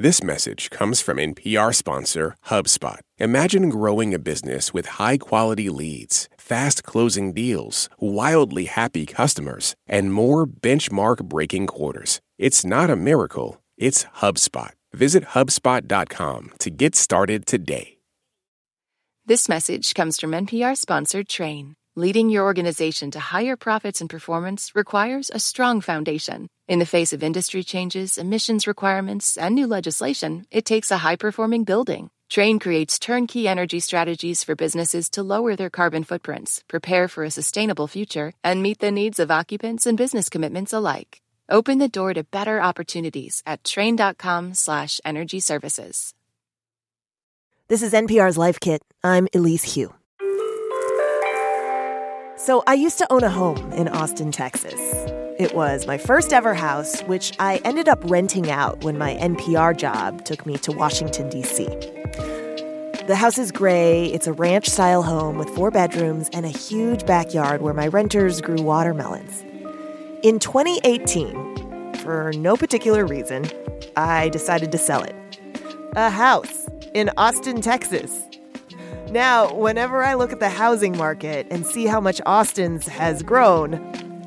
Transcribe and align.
This 0.00 0.22
message 0.24 0.70
comes 0.70 1.02
from 1.02 1.18
NPR 1.18 1.74
sponsor 1.74 2.34
HubSpot. 2.46 3.00
Imagine 3.18 3.68
growing 3.68 4.14
a 4.14 4.18
business 4.18 4.72
with 4.72 4.96
high 4.98 5.18
quality 5.18 5.68
leads, 5.68 6.26
fast 6.38 6.84
closing 6.84 7.34
deals, 7.34 7.90
wildly 7.98 8.64
happy 8.64 9.04
customers, 9.04 9.74
and 9.86 10.10
more 10.10 10.46
benchmark 10.46 11.24
breaking 11.24 11.66
quarters. 11.66 12.22
It's 12.38 12.64
not 12.64 12.88
a 12.88 12.96
miracle, 12.96 13.60
it's 13.76 14.06
HubSpot. 14.22 14.70
Visit 14.94 15.34
HubSpot.com 15.34 16.52
to 16.60 16.70
get 16.70 16.96
started 16.96 17.44
today. 17.44 17.98
This 19.26 19.50
message 19.50 19.92
comes 19.92 20.18
from 20.18 20.30
NPR 20.30 20.78
sponsored 20.78 21.28
Trane. 21.28 21.74
Leading 22.00 22.30
your 22.30 22.44
organization 22.44 23.10
to 23.10 23.20
higher 23.20 23.56
profits 23.56 24.00
and 24.00 24.08
performance 24.08 24.72
requires 24.74 25.30
a 25.34 25.38
strong 25.38 25.82
foundation. 25.82 26.48
In 26.66 26.78
the 26.78 26.86
face 26.86 27.12
of 27.12 27.22
industry 27.22 27.62
changes, 27.62 28.16
emissions 28.16 28.66
requirements, 28.66 29.36
and 29.36 29.54
new 29.54 29.66
legislation, 29.66 30.46
it 30.50 30.64
takes 30.64 30.90
a 30.90 30.96
high 30.96 31.16
performing 31.16 31.64
building. 31.64 32.08
Trane 32.30 32.58
creates 32.58 32.98
turnkey 32.98 33.46
energy 33.46 33.80
strategies 33.80 34.42
for 34.42 34.54
businesses 34.54 35.10
to 35.10 35.22
lower 35.22 35.56
their 35.56 35.68
carbon 35.68 36.04
footprints, 36.04 36.64
prepare 36.68 37.06
for 37.06 37.22
a 37.22 37.30
sustainable 37.30 37.86
future, 37.86 38.32
and 38.42 38.62
meet 38.62 38.78
the 38.78 38.90
needs 38.90 39.18
of 39.18 39.30
occupants 39.30 39.84
and 39.84 39.98
business 39.98 40.30
commitments 40.30 40.72
alike. 40.72 41.20
Open 41.50 41.76
the 41.76 41.88
door 41.98 42.14
to 42.14 42.24
better 42.24 42.62
opportunities 42.62 43.42
at 43.44 43.62
trane.com/slash 43.62 45.00
energy 45.04 45.40
services. 45.40 46.14
This 47.68 47.82
is 47.82 47.92
NPR's 47.92 48.38
Life 48.38 48.58
Kit. 48.58 48.80
I'm 49.04 49.28
Elise 49.34 49.74
Hu. 49.74 49.99
So, 52.42 52.62
I 52.66 52.72
used 52.72 52.96
to 52.96 53.12
own 53.12 53.22
a 53.22 53.28
home 53.28 53.70
in 53.74 53.86
Austin, 53.86 54.32
Texas. 54.32 54.80
It 55.38 55.54
was 55.54 55.86
my 55.86 55.98
first 55.98 56.32
ever 56.32 56.54
house, 56.54 57.02
which 57.02 57.34
I 57.38 57.60
ended 57.66 57.86
up 57.86 57.98
renting 58.04 58.50
out 58.50 58.82
when 58.82 58.96
my 58.96 59.14
NPR 59.16 59.76
job 59.76 60.24
took 60.24 60.46
me 60.46 60.56
to 60.56 60.72
Washington, 60.72 61.28
D.C. 61.28 61.66
The 63.06 63.14
house 63.14 63.36
is 63.36 63.52
gray. 63.52 64.06
It's 64.06 64.26
a 64.26 64.32
ranch 64.32 64.70
style 64.70 65.02
home 65.02 65.36
with 65.36 65.50
four 65.50 65.70
bedrooms 65.70 66.30
and 66.32 66.46
a 66.46 66.48
huge 66.48 67.04
backyard 67.04 67.60
where 67.60 67.74
my 67.74 67.88
renters 67.88 68.40
grew 68.40 68.62
watermelons. 68.62 69.42
In 70.22 70.38
2018, 70.38 71.96
for 71.96 72.32
no 72.38 72.56
particular 72.56 73.04
reason, 73.04 73.50
I 73.96 74.30
decided 74.30 74.72
to 74.72 74.78
sell 74.78 75.02
it. 75.02 75.14
A 75.94 76.08
house 76.08 76.70
in 76.94 77.10
Austin, 77.18 77.60
Texas. 77.60 78.29
Now, 79.10 79.52
whenever 79.52 80.04
I 80.04 80.14
look 80.14 80.30
at 80.32 80.38
the 80.38 80.48
housing 80.48 80.96
market 80.96 81.48
and 81.50 81.66
see 81.66 81.86
how 81.86 82.00
much 82.00 82.20
Austin's 82.26 82.86
has 82.86 83.24
grown, 83.24 83.74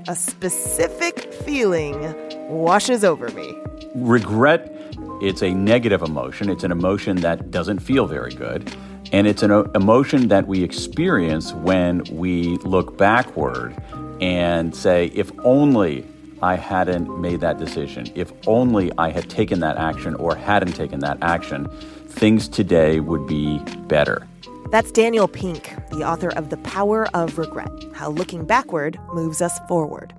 a 0.09 0.16
specific 0.16 1.31
feeling 1.31 2.14
washes 2.50 3.06
over 3.06 3.30
me. 3.30 3.58
Regret, 3.95 4.75
it's 5.22 5.42
a 5.42 5.53
negative 5.53 6.02
emotion. 6.02 6.50
It's 6.50 6.66
an 6.66 6.72
emotion 6.73 7.22
that 7.22 7.50
doesn't 7.50 7.80
feel 7.80 8.08
very 8.08 8.34
good. 8.34 8.75
And 9.14 9.25
it's 9.25 9.42
an 9.42 9.52
emotion 9.73 10.28
that 10.28 10.48
we 10.48 10.64
experience 10.64 11.53
when 11.53 12.03
we 12.12 12.58
look 12.58 12.97
backward 12.97 13.81
and 14.20 14.75
say, 14.75 15.06
if 15.14 15.31
only 15.45 16.06
I 16.42 16.56
hadn't 16.56 17.22
made 17.22 17.40
that 17.40 17.58
decision, 17.58 18.12
if 18.16 18.34
only 18.47 18.92
I 18.97 19.12
had 19.12 19.30
taken 19.30 19.62
that 19.62 19.78
action 19.78 20.16
or 20.16 20.36
hadn't 20.36 20.73
taken 20.73 21.00
that 21.00 21.20
action, 21.22 21.70
things 22.09 22.50
today 22.50 23.00
would 23.00 23.28
be 23.28 23.59
better. 23.88 24.28
That's 24.73 24.91
Daniel 24.91 25.27
Pink, 25.27 25.71
the 25.91 26.03
author 26.03 26.29
of 26.29 26.49
The 26.49 26.57
Power 26.57 27.05
of 27.16 27.38
Regret 27.38 27.69
How 27.93 28.09
Looking 28.09 28.43
Backward 28.43 28.99
Moves 29.13 29.39
Us 29.39 29.59
Forward. 29.67 30.16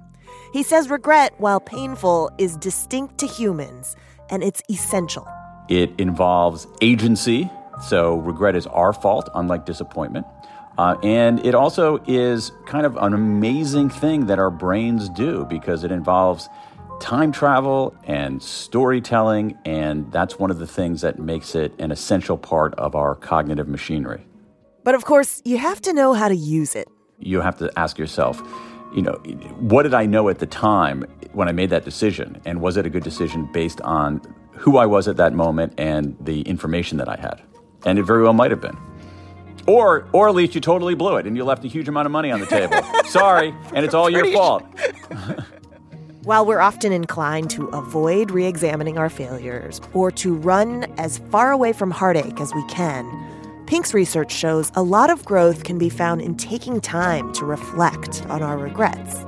He 0.53 0.63
says 0.63 0.89
regret, 0.89 1.35
while 1.39 1.59
painful, 1.59 2.31
is 2.39 2.57
distinct 2.59 3.19
to 3.19 3.27
humans 3.27 3.97
and 4.31 4.45
it's 4.45 4.63
essential. 4.71 5.27
It 5.69 5.91
involves 5.99 6.69
agency, 6.83 7.51
so 7.89 8.19
regret 8.19 8.55
is 8.55 8.69
our 8.69 8.93
fault, 8.93 9.29
unlike 9.35 9.67
disappointment. 9.67 10.25
Uh, 10.79 10.99
and 11.03 11.45
it 11.45 11.57
also 11.57 11.99
is 12.07 12.53
kind 12.65 12.87
of 12.87 12.97
an 12.99 13.13
amazing 13.13 13.91
thing 13.91 14.27
that 14.27 14.39
our 14.39 14.53
brains 14.53 15.09
do 15.09 15.45
because 15.47 15.83
it 15.83 15.91
involves 15.91 16.49
time 17.01 17.33
travel 17.33 17.93
and 18.05 18.41
storytelling, 18.41 19.59
and 19.65 20.13
that's 20.13 20.39
one 20.39 20.53
of 20.53 20.61
the 20.61 20.67
things 20.69 21.01
that 21.01 21.19
makes 21.19 21.57
it 21.57 21.75
an 21.81 21.91
essential 21.91 22.39
part 22.39 22.73
of 22.75 22.95
our 22.95 23.17
cognitive 23.17 23.67
machinery. 23.67 24.25
But 24.85 24.95
of 24.95 25.05
course, 25.05 25.41
you 25.45 25.57
have 25.59 25.81
to 25.83 25.93
know 25.93 26.13
how 26.13 26.29
to 26.29 26.37
use 26.37 26.77
it. 26.77 26.89
You 27.19 27.41
have 27.41 27.57
to 27.59 27.71
ask 27.77 27.99
yourself, 27.99 28.43
you 28.95 29.03
know, 29.03 29.15
what 29.59 29.85
did 29.85 29.95
I 29.95 30.05
know 30.07 30.29
at 30.29 30.39
the 30.39 30.47
time 30.47 31.05
when 31.33 31.49
I 31.49 31.53
made 31.53 31.71
that 31.71 31.85
decision? 31.85 32.41
And 32.45 32.61
was 32.61 32.77
it 32.77 32.85
a 32.85 32.91
good 32.91 33.03
decision 33.03 33.51
based 33.53 33.81
on 33.81 34.21
who 34.53 34.77
I 34.77 34.87
was 34.87 35.09
at 35.09 35.17
that 35.17 35.33
moment 35.33 35.73
and 35.79 36.17
the 36.21 36.43
information 36.43 36.99
that 36.99 37.09
I 37.09 37.17
had? 37.17 37.43
And 37.87 37.99
it 37.99 38.05
very 38.05 38.23
well 38.23 38.35
might 38.35 38.51
have 38.51 38.61
been. 38.61 38.77
Or, 39.67 40.07
or 40.13 40.29
at 40.29 40.35
least 40.35 40.55
you 40.55 40.61
totally 40.61 40.95
blew 40.95 41.17
it 41.17 41.27
and 41.27 41.37
you 41.37 41.45
left 41.45 41.65
a 41.65 41.69
huge 41.69 41.89
amount 41.89 42.05
of 42.05 42.13
money 42.13 42.31
on 42.31 42.41
the 42.41 42.47
table. 42.47 42.79
Sorry, 43.07 43.55
and 43.73 43.85
it's 43.85 43.95
all 43.95 44.11
your 44.11 44.31
fault. 44.33 44.63
While 46.25 46.47
we're 46.47 46.61
often 46.61 46.93
inclined 46.93 47.51
to 47.51 47.69
avoid 47.69 48.31
re 48.31 48.45
examining 48.45 48.99
our 48.99 49.09
failures 49.09 49.81
or 49.95 50.11
to 50.13 50.35
run 50.35 50.85
as 50.99 51.19
far 51.31 51.53
away 51.53 51.73
from 51.73 51.91
heartache 51.91 52.41
as 52.41 52.53
we 52.55 52.67
can, 52.67 53.05
Pink's 53.67 53.95
research 53.95 54.31
shows 54.31 54.71
a 54.75 54.83
lot 54.83 55.09
of 55.09 55.25
growth 55.25 55.65
can 55.65 55.79
be 55.79 55.89
found 55.89 56.21
in 56.21 56.37
taking 56.37 56.83
time 56.83 57.33
to 57.33 57.47
reflect 57.47 58.23
on 58.29 58.43
our 58.43 58.59
regrets. 58.59 59.25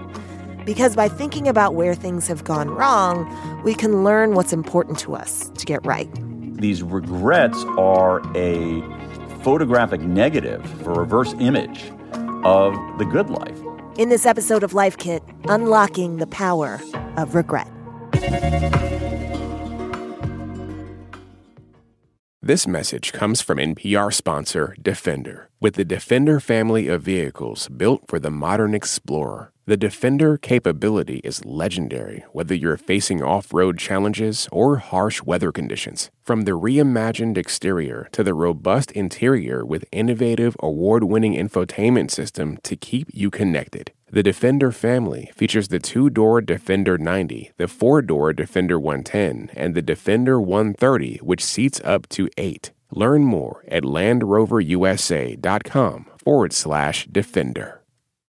Because 0.67 0.95
by 0.95 1.09
thinking 1.09 1.49
about 1.49 1.75
where 1.75 1.95
things 1.95 2.29
have 2.29 2.45
gone 2.45 2.69
wrong, 2.69 3.63
we 3.63 3.75
can 3.75 4.05
learn 4.05 4.35
what's 4.35 4.53
important 4.53 4.99
to 4.99 5.15
us 5.15 5.51
to 5.57 5.65
get 5.65 5.85
right. 5.87 6.11
These 6.61 6.83
regrets 6.83 7.57
are 7.79 8.21
a 8.37 8.83
photographic 9.43 10.03
negative, 10.03 10.87
a 10.87 10.91
reverse 10.91 11.33
image 11.39 11.91
of 12.45 12.75
the 12.99 13.07
good 13.07 13.31
life. 13.31 13.59
In 13.97 14.11
this 14.11 14.27
episode 14.27 14.63
of 14.63 14.75
Life 14.75 14.99
Kit, 14.99 15.23
unlocking 15.45 16.19
the 16.19 16.27
power 16.27 16.79
of 17.17 17.35
regret. 17.35 17.69
This 22.47 22.69
message 22.69 23.13
comes 23.13 23.43
from 23.43 23.59
NPR 23.59 24.15
sponsor 24.15 24.77
Defender. 24.81 25.51
With 25.59 25.75
the 25.75 25.85
Defender 25.85 26.39
family 26.39 26.87
of 26.87 27.03
vehicles 27.03 27.67
built 27.67 28.03
for 28.07 28.21
the 28.21 28.31
modern 28.31 28.73
explorer, 28.73 29.51
the 29.69 29.77
Defender 29.77 30.39
capability 30.39 31.21
is 31.25 31.45
legendary 31.45 32.25
whether 32.31 32.55
you're 32.55 32.77
facing 32.77 33.21
off 33.21 33.53
road 33.53 33.79
challenges 33.79 34.49
or 34.53 34.77
harsh 34.77 35.23
weather 35.23 35.51
conditions. 35.51 36.09
From 36.23 36.43
the 36.43 36.53
reimagined 36.53 37.37
exterior 37.37 38.09
to 38.13 38.23
the 38.23 38.33
robust 38.33 38.93
interior 38.93 39.67
with 39.67 39.85
innovative 39.91 40.57
award 40.61 41.03
winning 41.03 41.35
infotainment 41.35 42.13
system 42.13 42.59
to 42.63 42.77
keep 42.77 43.09
you 43.13 43.29
connected. 43.29 43.91
The 44.09 44.23
Defender 44.23 44.71
family 44.71 45.33
features 45.35 45.67
the 45.67 45.81
two 45.81 46.11
door 46.11 46.41
Defender 46.41 46.97
90, 46.97 47.51
the 47.57 47.67
four 47.67 48.03
door 48.03 48.33
Defender 48.33 48.79
110, 48.79 49.51
and 49.57 49.75
the 49.75 49.83
Defender 49.83 50.41
130, 50.41 51.17
which 51.25 51.45
seats 51.45 51.81
up 51.85 52.09
to 52.11 52.29
eight. 52.37 52.71
Learn 52.93 53.25
more 53.25 53.65
at 53.67 53.83
LandRoverUSA.com 53.83 56.07
forward 56.23 56.53
slash 56.53 57.09
Defender. 57.11 57.76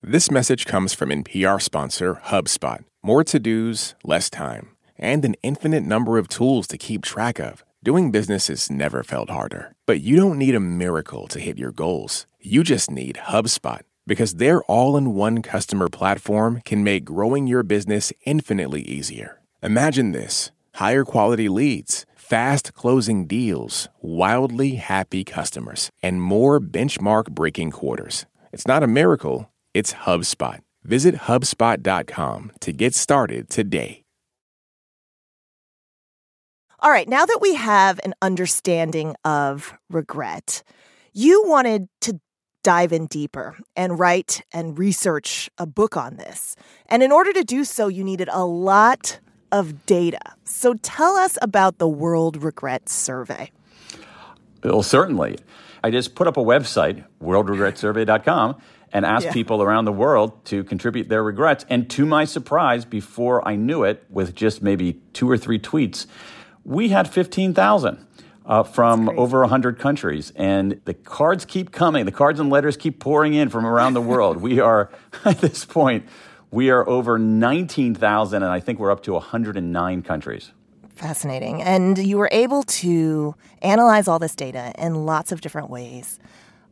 This 0.03 0.31
message 0.31 0.65
comes 0.65 0.95
from 0.95 1.11
NPR 1.11 1.61
sponsor 1.61 2.23
HubSpot. 2.25 2.83
More 3.03 3.23
to 3.25 3.39
dos, 3.39 3.95
less 4.03 4.31
time, 4.31 4.71
and 4.99 5.23
an 5.27 5.37
infinite 5.43 5.83
number 5.83 6.17
of 6.17 6.27
tools 6.27 6.67
to 6.69 6.79
keep 6.79 7.03
track 7.03 7.39
of. 7.39 7.63
Doing 7.83 8.11
business 8.11 8.47
has 8.47 8.71
never 8.71 9.03
felt 9.03 9.29
harder. 9.29 9.75
But 9.85 10.01
you 10.01 10.17
don't 10.17 10.39
need 10.39 10.55
a 10.55 10.61
miracle 10.61 11.29
to 11.29 11.39
hit 11.39 11.59
your 11.59 11.71
goals. 11.71 12.27
You 12.41 12.65
just 12.65 12.91
need 12.91 13.17
HubSpot 13.27 13.83
because 14.07 14.37
their 14.37 14.63
all 14.63 14.97
in 14.97 15.13
one 15.13 15.43
customer 15.43 15.91
platform 15.91 16.63
can 16.65 16.83
make 16.83 17.05
growing 17.05 17.47
your 17.47 17.63
business 17.63 18.11
infinitely 18.25 18.81
easier. 18.81 19.43
Imagine 19.63 20.13
this 20.13 20.51
higher 20.77 21.05
quality 21.05 21.51
leads, 21.51 22.07
fast 22.17 22.73
closing 22.73 23.27
deals, 23.27 23.91
wildly 24.01 24.77
happy 24.77 25.25
customers, 25.25 25.91
and 26.03 26.23
more 26.23 26.59
benchmark 26.59 27.33
breaking 27.33 27.71
quarters. 27.71 28.25
It's 28.51 28.67
not 28.67 28.83
a 28.83 28.87
miracle, 28.87 29.51
it's 29.75 29.93
HubSpot. 29.93 30.61
Visit 30.85 31.15
HubSpot.com 31.15 32.53
to 32.61 32.73
get 32.73 32.95
started 32.95 33.49
today. 33.49 34.03
All 36.83 36.91
right, 36.91 37.09
now 37.09 37.27
that 37.27 37.41
we 37.43 37.55
have 37.57 38.01
an 38.05 38.15
understanding 38.23 39.15
of 39.23 39.75
regret, 39.91 40.63
you 41.13 41.45
wanted 41.47 41.89
to 42.01 42.19
dive 42.63 42.93
in 42.93 43.07
deeper 43.07 43.59
and 43.77 43.99
write 43.99 44.43
and 44.53 44.79
research 44.79 45.51
a 45.59 45.67
book 45.67 45.97
on 45.97 46.17
this. 46.17 46.57
And 46.87 47.03
in 47.03 47.13
order 47.13 47.33
to 47.35 47.45
do 47.45 47.65
so, 47.65 47.89
you 47.89 48.03
needed 48.03 48.29
a 48.33 48.45
lot 48.45 49.21
of 49.53 49.85
data. 49.85 50.21
So 50.45 50.75
tell 50.75 51.17
us 51.17 51.37
about 51.43 51.79
the 51.79 51.89
World 51.89 52.43
Regret 52.43 52.89
Survey. 52.89 53.51
Well, 54.63 54.83
certainly. 54.83 55.39
I 55.83 55.91
just 55.91 56.15
put 56.15 56.27
up 56.27 56.37
a 56.37 56.43
website, 56.43 57.05
worldregretsurvey.com, 57.23 58.61
and 58.93 59.05
asked 59.05 59.27
yeah. 59.27 59.33
people 59.33 59.63
around 59.63 59.85
the 59.85 59.93
world 59.93 60.45
to 60.47 60.65
contribute 60.65 61.09
their 61.09 61.23
regrets. 61.23 61.65
And 61.69 61.89
to 61.91 62.07
my 62.07 62.25
surprise, 62.25 62.85
before 62.85 63.47
I 63.47 63.57
knew 63.57 63.85
it, 63.85 64.05
with 64.11 64.35
just 64.35 64.63
maybe 64.63 65.01
two 65.13 65.31
or 65.31 65.39
three 65.39 65.59
tweets, 65.59 66.07
we 66.65 66.89
had 66.89 67.09
15,000 67.09 68.07
uh, 68.47 68.63
from 68.65 69.09
over 69.11 69.41
100 69.41 69.79
countries. 69.79 70.33
And 70.35 70.81
the 70.85 70.95
cards 70.95 71.45
keep 71.45 71.73
coming. 71.73 72.05
The 72.05 72.13
cards 72.13 72.41
and 72.41 72.51
letters 72.51 72.77
keep 72.77 72.99
pouring 72.99 73.35
in 73.35 73.49
from 73.49 73.65
around 73.65 73.95
the 73.95 74.01
world. 74.01 74.39
we 74.39 74.61
are, 74.61 74.91
at 75.25 75.41
this 75.41 75.65
point, 75.65 76.07
we 76.51 76.71
are 76.71 76.89
over 76.89 77.19
19,000, 77.19 78.43
and 78.43 78.53
I 78.53 78.59
think 78.59 78.81
we're 78.81 78.91
up 78.91 79.05
to 79.05 79.13
109 79.13 80.03
countries. 80.03 80.51
Fascinating. 80.97 81.63
And 81.63 81.97
you 81.97 82.19
were 82.19 82.29
able 82.33 82.65
to 82.65 83.35
analyze 83.63 84.09
all 84.09 84.19
this 84.19 84.35
data 84.35 84.73
in 84.77 85.07
lots 85.07 85.33
of 85.33 85.41
different 85.41 85.71
ways. 85.71 86.19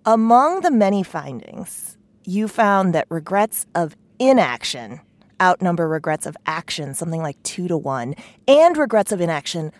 Among 0.05 0.61
the 0.62 0.70
many 0.70 1.03
findings, 1.03 1.97
you 2.28 2.46
found 2.46 2.94
that 2.94 3.06
regrets 3.08 3.64
of 3.75 3.96
inaction 4.19 5.00
outnumber 5.40 5.88
regrets 5.88 6.26
of 6.26 6.36
action, 6.46 6.92
something 6.92 7.22
like 7.22 7.42
two 7.42 7.69
to 7.69 7.76
one, 7.76 8.14
and 8.46 8.76
regrets 8.76 9.12
of 9.12 9.20
inaction 9.20 9.72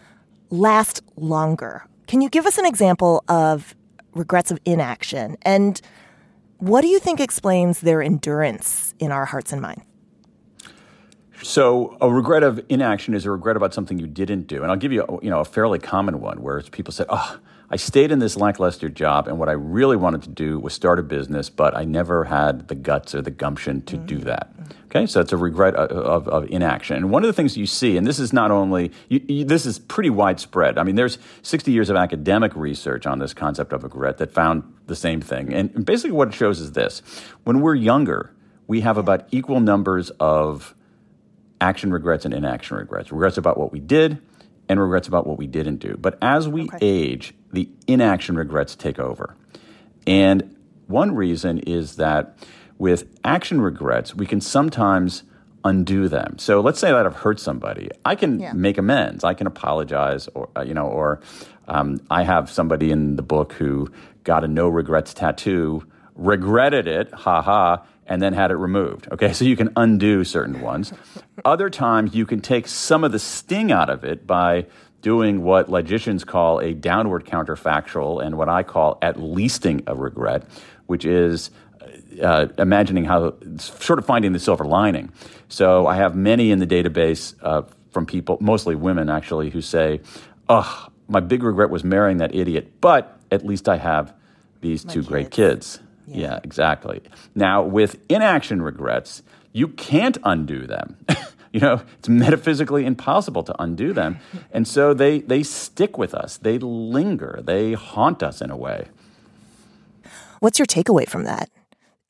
last 0.48 1.02
longer. 1.16 1.84
Can 2.06 2.22
you 2.22 2.30
give 2.30 2.46
us 2.46 2.56
an 2.56 2.64
example 2.64 3.22
of 3.28 3.74
regrets 4.14 4.50
of 4.50 4.58
inaction? 4.64 5.36
And 5.42 5.78
what 6.56 6.80
do 6.80 6.88
you 6.88 6.98
think 6.98 7.20
explains 7.20 7.80
their 7.80 8.00
endurance 8.00 8.94
in 8.98 9.12
our 9.12 9.26
hearts 9.26 9.52
and 9.52 9.60
minds? 9.60 9.82
So, 11.42 11.98
a 12.00 12.10
regret 12.10 12.42
of 12.42 12.64
inaction 12.68 13.14
is 13.14 13.26
a 13.26 13.30
regret 13.30 13.56
about 13.56 13.74
something 13.74 13.98
you 13.98 14.06
didn't 14.06 14.46
do. 14.46 14.62
And 14.62 14.72
I'll 14.72 14.78
give 14.78 14.90
you, 14.90 15.20
you 15.22 15.30
know, 15.30 15.40
a 15.40 15.44
fairly 15.44 15.78
common 15.78 16.20
one 16.20 16.42
where 16.42 16.62
people 16.62 16.92
say, 16.92 17.04
"Oh, 17.08 17.14
ah, 17.14 17.38
I 17.70 17.76
stayed 17.76 18.10
in 18.10 18.18
this 18.18 18.36
lackluster 18.36 18.88
job, 18.88 19.28
and 19.28 19.38
what 19.38 19.50
I 19.50 19.52
really 19.52 19.96
wanted 19.96 20.22
to 20.22 20.30
do 20.30 20.58
was 20.58 20.72
start 20.72 20.98
a 20.98 21.02
business, 21.02 21.50
but 21.50 21.76
I 21.76 21.84
never 21.84 22.24
had 22.24 22.68
the 22.68 22.74
guts 22.74 23.14
or 23.14 23.20
the 23.20 23.30
gumption 23.30 23.82
to 23.82 23.96
mm-hmm. 23.96 24.06
do 24.06 24.18
that." 24.20 24.50
Okay, 24.86 25.06
so 25.06 25.20
it's 25.20 25.32
a 25.32 25.36
regret 25.36 25.74
of, 25.74 25.90
of, 25.90 26.28
of, 26.28 26.50
inaction. 26.50 26.96
And 26.96 27.10
one 27.10 27.22
of 27.22 27.26
the 27.26 27.34
things 27.34 27.58
you 27.58 27.66
see, 27.66 27.98
and 27.98 28.06
this 28.06 28.18
is 28.18 28.32
not 28.32 28.50
only, 28.50 28.90
you, 29.10 29.22
you, 29.28 29.44
this 29.44 29.66
is 29.66 29.78
pretty 29.78 30.08
widespread. 30.08 30.78
I 30.78 30.82
mean, 30.82 30.94
there's 30.94 31.18
60 31.42 31.70
years 31.70 31.90
of 31.90 31.96
academic 31.96 32.56
research 32.56 33.06
on 33.06 33.18
this 33.18 33.34
concept 33.34 33.74
of 33.74 33.82
regret 33.82 34.16
that 34.16 34.32
found 34.32 34.62
the 34.86 34.96
same 34.96 35.20
thing. 35.20 35.52
And 35.52 35.84
basically, 35.84 36.12
what 36.12 36.28
it 36.28 36.34
shows 36.34 36.58
is 36.60 36.72
this 36.72 37.02
when 37.44 37.60
we're 37.60 37.74
younger, 37.74 38.32
we 38.66 38.80
have 38.80 38.96
about 38.96 39.28
equal 39.30 39.60
numbers 39.60 40.08
of 40.20 40.74
action 41.60 41.92
regrets 41.92 42.24
and 42.24 42.32
inaction 42.32 42.76
regrets. 42.76 43.12
Regrets 43.12 43.36
about 43.36 43.58
what 43.58 43.72
we 43.72 43.80
did 43.80 44.22
and 44.68 44.80
regrets 44.80 45.08
about 45.08 45.26
what 45.26 45.38
we 45.38 45.46
didn't 45.46 45.76
do. 45.76 45.96
But 45.98 46.18
as 46.22 46.48
we 46.48 46.62
okay. 46.64 46.78
age, 46.80 47.34
the 47.52 47.68
inaction 47.86 48.36
regrets 48.36 48.74
take 48.74 48.98
over. 48.98 49.34
And 50.06 50.56
one 50.86 51.14
reason 51.14 51.58
is 51.58 51.96
that 51.96 52.36
with 52.78 53.06
action 53.24 53.60
regrets, 53.60 54.14
we 54.14 54.26
can 54.26 54.40
sometimes 54.40 55.22
undo 55.64 56.08
them. 56.08 56.38
So 56.38 56.60
let's 56.60 56.78
say 56.78 56.90
that 56.90 57.04
I've 57.04 57.16
hurt 57.16 57.40
somebody. 57.40 57.90
I 58.04 58.14
can 58.14 58.40
yeah. 58.40 58.52
make 58.52 58.78
amends. 58.78 59.24
I 59.24 59.34
can 59.34 59.46
apologize, 59.46 60.28
or 60.28 60.48
uh, 60.56 60.62
you 60.62 60.74
know, 60.74 60.86
or 60.86 61.20
um, 61.66 62.00
I 62.10 62.22
have 62.22 62.50
somebody 62.50 62.90
in 62.90 63.16
the 63.16 63.22
book 63.22 63.52
who 63.54 63.90
got 64.24 64.44
a 64.44 64.48
no 64.48 64.68
regrets 64.68 65.12
tattoo, 65.12 65.84
regretted 66.14 66.86
it, 66.86 67.12
ha 67.12 67.42
ha, 67.42 67.84
and 68.06 68.22
then 68.22 68.32
had 68.32 68.50
it 68.50 68.56
removed. 68.56 69.08
Okay, 69.12 69.32
so 69.32 69.44
you 69.44 69.56
can 69.56 69.70
undo 69.76 70.24
certain 70.24 70.60
ones. 70.60 70.92
Other 71.44 71.68
times 71.70 72.14
you 72.14 72.24
can 72.24 72.40
take 72.40 72.66
some 72.66 73.04
of 73.04 73.12
the 73.12 73.18
sting 73.18 73.70
out 73.70 73.90
of 73.90 74.04
it 74.04 74.26
by 74.26 74.66
doing 75.02 75.42
what 75.42 75.68
logicians 75.68 76.24
call 76.24 76.60
a 76.60 76.74
downward 76.74 77.24
counterfactual 77.24 78.24
and 78.24 78.36
what 78.36 78.48
I 78.48 78.62
call 78.62 78.98
at 79.00 79.16
leasting 79.16 79.82
a 79.86 79.94
regret, 79.94 80.44
which 80.86 81.04
is 81.04 81.50
uh, 82.22 82.48
imagining 82.58 83.04
how 83.04 83.34
sort 83.58 83.98
of 83.98 84.06
finding 84.06 84.32
the 84.32 84.38
silver 84.38 84.64
lining. 84.64 85.12
So 85.48 85.86
I 85.86 85.96
have 85.96 86.14
many 86.14 86.50
in 86.50 86.58
the 86.58 86.66
database 86.66 87.34
uh, 87.42 87.62
from 87.90 88.06
people, 88.06 88.38
mostly 88.40 88.74
women 88.74 89.08
actually, 89.08 89.50
who 89.50 89.60
say, 89.60 90.00
"Oh, 90.48 90.88
my 91.08 91.20
big 91.20 91.42
regret 91.42 91.70
was 91.70 91.84
marrying 91.84 92.18
that 92.18 92.34
idiot, 92.34 92.80
but 92.80 93.18
at 93.30 93.46
least 93.46 93.68
I 93.68 93.76
have 93.76 94.12
these 94.60 94.84
my 94.84 94.92
two 94.92 95.00
kids. 95.00 95.08
great 95.08 95.30
kids." 95.30 95.80
Yeah. 96.06 96.16
yeah, 96.16 96.40
exactly. 96.42 97.02
Now 97.34 97.62
with 97.62 97.98
inaction 98.08 98.62
regrets, 98.62 99.22
you 99.52 99.68
can't 99.68 100.18
undo 100.24 100.66
them. 100.66 100.96
you 101.52 101.60
know, 101.60 101.82
it's 101.98 102.08
metaphysically 102.08 102.84
impossible 102.84 103.42
to 103.44 103.62
undo 103.62 103.92
them. 103.92 104.18
And 104.50 104.66
so 104.66 104.94
they, 104.94 105.20
they 105.20 105.42
stick 105.42 105.98
with 105.98 106.14
us, 106.14 106.38
they 106.38 106.58
linger, 106.58 107.40
they 107.42 107.74
haunt 107.74 108.22
us 108.22 108.40
in 108.40 108.50
a 108.50 108.56
way. 108.56 108.88
What's 110.40 110.58
your 110.58 110.66
takeaway 110.66 111.08
from 111.08 111.24
that? 111.24 111.50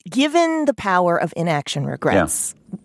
given 0.09 0.65
the 0.65 0.73
power 0.73 1.17
of 1.17 1.33
inaction 1.35 1.85
regrets, 1.85 2.55
yeah. 2.71 2.79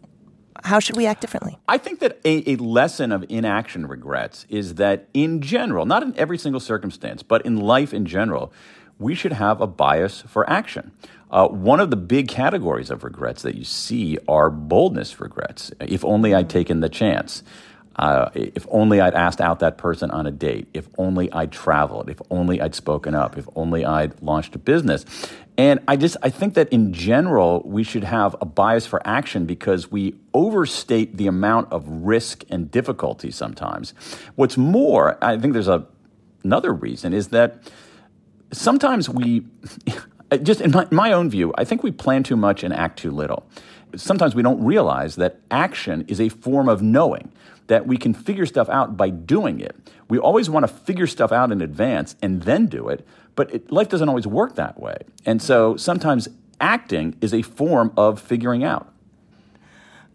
how 0.63 0.79
should 0.79 0.97
we 0.97 1.07
act 1.07 1.21
differently? 1.21 1.59
I 1.69 1.79
think 1.79 2.01
that 2.01 2.19
a, 2.25 2.53
a, 2.53 2.57
lesson 2.57 3.13
of 3.13 3.25
inaction 3.29 3.87
regrets 3.87 4.47
is 4.49 4.77
that, 4.77 5.09
in 5.15 5.41
general, 5.41 5.87
not 5.87 6.03
in 6.03 6.17
every 6.17 6.39
single 6.39 6.61
circumstance, 6.61 7.23
but 7.23 7.45
in 7.47 7.57
life 7.57 7.95
in 7.95 8.07
general, 8.07 8.53
we 8.99 9.15
should 9.15 9.33
have 9.33 9.61
a 9.61 9.67
bias 9.67 10.23
for 10.23 10.49
action. 10.49 10.93
Uh, 11.31 11.49
one 11.49 11.81
of 11.81 11.91
the 11.91 11.97
big 11.97 12.29
categories 12.29 12.91
of 12.91 13.03
regrets 13.03 13.43
that 13.43 13.57
you 13.57 13.65
see 13.65 14.19
are 14.29 14.51
boldness 14.51 15.21
regrets. 15.21 15.73
If 15.81 16.05
only 16.05 16.35
I'd 16.35 16.49
taken 16.49 16.81
the 16.81 16.89
chance. 16.89 17.43
Uh, 17.97 18.31
if 18.35 18.67
only 18.71 19.01
I'd 19.01 19.15
asked 19.15 19.41
out 19.41 19.61
that 19.61 19.79
person 19.79 20.11
on 20.11 20.27
a 20.27 20.31
date. 20.31 20.69
If 20.75 20.89
only 20.99 21.33
I'd 21.33 21.53
traveled. 21.53 22.11
If 22.11 22.21
only 22.31 22.61
I'd 22.61 22.75
spoken 22.75 23.15
up. 23.15 23.39
If 23.39 23.49
only 23.55 23.85
I'd 23.85 24.21
launched 24.23 24.55
a 24.55 24.59
business. 24.59 25.05
And 25.57 25.81
I 25.87 25.97
just 25.97 26.17
I 26.23 26.31
think 26.31 26.55
that 26.55 26.69
in 26.71 26.93
general 26.93 27.63
we 27.65 27.85
should 27.85 28.05
have 28.05 28.35
a 28.41 28.45
bias 28.45 28.87
for 28.87 29.01
action 29.07 29.47
because 29.47 29.91
we 29.91 30.17
overstate 30.33 31.17
the 31.17 31.29
amount 31.29 31.73
of 31.73 31.87
risk 31.89 32.45
and 32.51 32.71
difficulty 32.71 33.31
sometimes. 33.31 33.95
What's 34.35 34.57
more, 34.57 35.17
I 35.23 35.39
think 35.39 35.53
there's 35.53 35.69
a, 35.69 35.87
another 36.43 36.73
reason 36.73 37.13
is 37.13 37.29
that 37.29 37.63
sometimes 38.53 39.09
we 39.09 39.47
just 40.43 40.61
in 40.61 40.71
my, 40.71 40.87
my 40.91 41.13
own 41.13 41.31
view, 41.31 41.53
I 41.57 41.65
think 41.65 41.83
we 41.83 41.91
plan 41.91 42.23
too 42.23 42.37
much 42.37 42.63
and 42.63 42.73
act 42.73 42.99
too 42.99 43.11
little. 43.11 43.47
Sometimes 43.97 44.35
we 44.35 44.43
don't 44.43 44.63
realize 44.65 45.17
that 45.17 45.41
action 45.51 46.05
is 46.09 46.21
a 46.21 46.29
form 46.29 46.69
of 46.69 46.83
knowing 46.83 47.31
that 47.69 47.87
we 47.87 47.97
can 47.97 48.13
figure 48.13 48.47
stuff 48.47 48.69
out 48.69 48.97
by 48.97 49.11
doing 49.11 49.61
it. 49.61 49.77
We 50.09 50.19
always 50.19 50.51
want 50.51 50.65
to 50.65 50.73
figure 50.73 51.07
stuff 51.07 51.33
out 51.33 51.53
in 51.53 51.63
advance 51.63 52.17
and 52.21 52.43
then 52.43 52.67
do 52.67 52.89
it, 52.89 53.07
but 53.37 53.55
it, 53.55 53.73
life 53.73 53.89
doesn't 53.89 54.09
always 54.09 54.27
work 54.27 54.57
that 54.57 54.79
way. 54.81 54.97
And 55.25 55.41
so 55.41 55.77
sometimes 55.77 56.29
acting 56.61 57.17
is 57.21 57.33
a 57.33 57.43
form 57.43 57.93
of 57.97 58.21
figuring 58.21 58.65
out. 58.65 58.91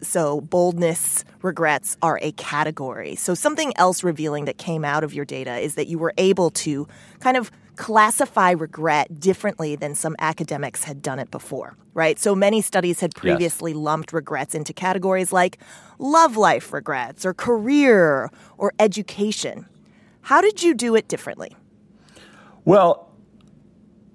So, 0.02 0.40
boldness 0.40 1.26
regrets 1.42 1.98
are 2.00 2.18
a 2.22 2.32
category. 2.32 3.16
So, 3.16 3.34
something 3.34 3.74
else 3.76 4.02
revealing 4.02 4.46
that 4.46 4.56
came 4.56 4.82
out 4.82 5.04
of 5.04 5.12
your 5.12 5.26
data 5.26 5.58
is 5.58 5.74
that 5.74 5.88
you 5.88 5.98
were 5.98 6.14
able 6.16 6.50
to 6.52 6.88
kind 7.18 7.36
of 7.36 7.50
classify 7.80 8.50
regret 8.50 9.18
differently 9.18 9.74
than 9.74 9.94
some 9.94 10.14
academics 10.18 10.84
had 10.84 11.00
done 11.00 11.18
it 11.18 11.30
before, 11.30 11.78
right? 11.94 12.18
So, 12.18 12.34
many 12.34 12.60
studies 12.60 13.00
had 13.00 13.14
previously 13.14 13.72
yes. 13.72 13.78
lumped 13.78 14.12
regrets 14.12 14.54
into 14.54 14.74
categories 14.74 15.32
like 15.32 15.56
love 15.98 16.36
life 16.36 16.74
regrets 16.74 17.24
or 17.24 17.32
career 17.32 18.30
or 18.58 18.74
education. 18.78 19.64
How 20.20 20.42
did 20.42 20.62
you 20.62 20.74
do 20.74 20.94
it 20.94 21.08
differently? 21.08 21.56
Well, 22.66 23.10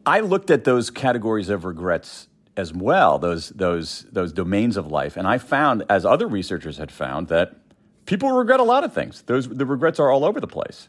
I 0.05 0.19
looked 0.19 0.51
at 0.51 0.63
those 0.63 0.91
categories 0.91 1.49
of 1.49 1.65
regrets 1.65 2.27
as 2.55 2.71
well, 2.71 3.17
those 3.17 3.49
those 3.49 4.05
those 4.11 4.31
domains 4.31 4.77
of 4.77 4.91
life, 4.91 5.17
and 5.17 5.27
I 5.27 5.39
found, 5.39 5.83
as 5.89 6.05
other 6.05 6.27
researchers 6.27 6.77
had 6.77 6.91
found, 6.91 7.29
that 7.29 7.55
people 8.05 8.31
regret 8.31 8.59
a 8.59 8.63
lot 8.63 8.83
of 8.83 8.93
things. 8.93 9.23
Those 9.23 9.49
the 9.49 9.65
regrets 9.65 9.99
are 9.99 10.11
all 10.11 10.23
over 10.23 10.39
the 10.39 10.47
place. 10.47 10.87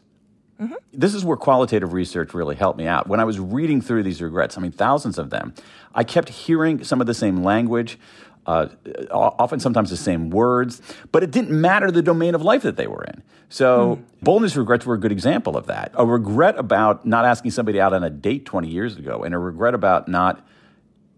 Mm-hmm. 0.59 0.73
This 0.93 1.13
is 1.13 1.23
where 1.23 1.37
qualitative 1.37 1.93
research 1.93 2.33
really 2.33 2.55
helped 2.55 2.77
me 2.77 2.87
out. 2.87 3.07
When 3.07 3.19
I 3.19 3.23
was 3.25 3.39
reading 3.39 3.81
through 3.81 4.03
these 4.03 4.21
regrets, 4.21 4.57
I 4.57 4.61
mean, 4.61 4.71
thousands 4.71 5.17
of 5.17 5.29
them, 5.29 5.53
I 5.93 6.03
kept 6.03 6.29
hearing 6.29 6.83
some 6.83 6.99
of 6.99 7.07
the 7.07 7.13
same 7.13 7.43
language, 7.43 7.99
uh, 8.47 8.67
often 9.11 9.59
sometimes 9.59 9.89
the 9.89 9.97
same 9.97 10.29
words, 10.29 10.81
but 11.11 11.21
it 11.21 11.31
didn't 11.31 11.59
matter 11.59 11.91
the 11.91 12.01
domain 12.01 12.33
of 12.33 12.41
life 12.41 12.63
that 12.63 12.77
they 12.77 12.87
were 12.87 13.03
in. 13.03 13.21
So, 13.49 13.97
mm. 13.97 14.23
boldness 14.23 14.55
regrets 14.55 14.85
were 14.85 14.95
a 14.95 14.99
good 14.99 15.11
example 15.11 15.55
of 15.55 15.67
that. 15.67 15.91
A 15.93 16.05
regret 16.05 16.57
about 16.57 17.05
not 17.05 17.25
asking 17.25 17.51
somebody 17.51 17.79
out 17.79 17.93
on 17.93 18.03
a 18.03 18.09
date 18.09 18.45
20 18.45 18.67
years 18.67 18.97
ago, 18.97 19.23
and 19.23 19.35
a 19.35 19.37
regret 19.37 19.73
about 19.73 20.07
not 20.07 20.45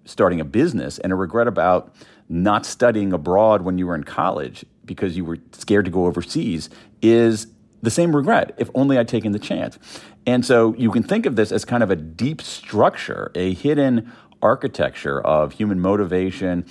starting 0.05 0.41
a 0.41 0.45
business 0.45 0.97
and 0.99 1.13
a 1.13 1.15
regret 1.15 1.47
about 1.47 1.93
not 2.27 2.65
studying 2.65 3.13
abroad 3.13 3.61
when 3.61 3.77
you 3.77 3.87
were 3.87 3.95
in 3.95 4.03
college 4.03 4.65
because 4.85 5.15
you 5.15 5.23
were 5.23 5.37
scared 5.51 5.85
to 5.85 5.91
go 5.91 6.05
overseas 6.05 6.69
is 7.01 7.47
the 7.81 7.91
same 7.91 8.15
regret 8.15 8.53
if 8.57 8.69
only 8.75 8.97
I'd 8.97 9.07
taken 9.07 9.31
the 9.31 9.39
chance. 9.39 9.77
And 10.25 10.45
so 10.45 10.75
you 10.75 10.91
can 10.91 11.03
think 11.03 11.25
of 11.25 11.35
this 11.35 11.51
as 11.51 11.65
kind 11.65 11.83
of 11.83 11.89
a 11.89 11.95
deep 11.95 12.41
structure, 12.41 13.31
a 13.35 13.53
hidden 13.53 14.11
architecture 14.41 15.21
of 15.21 15.53
human 15.53 15.79
motivation, 15.79 16.65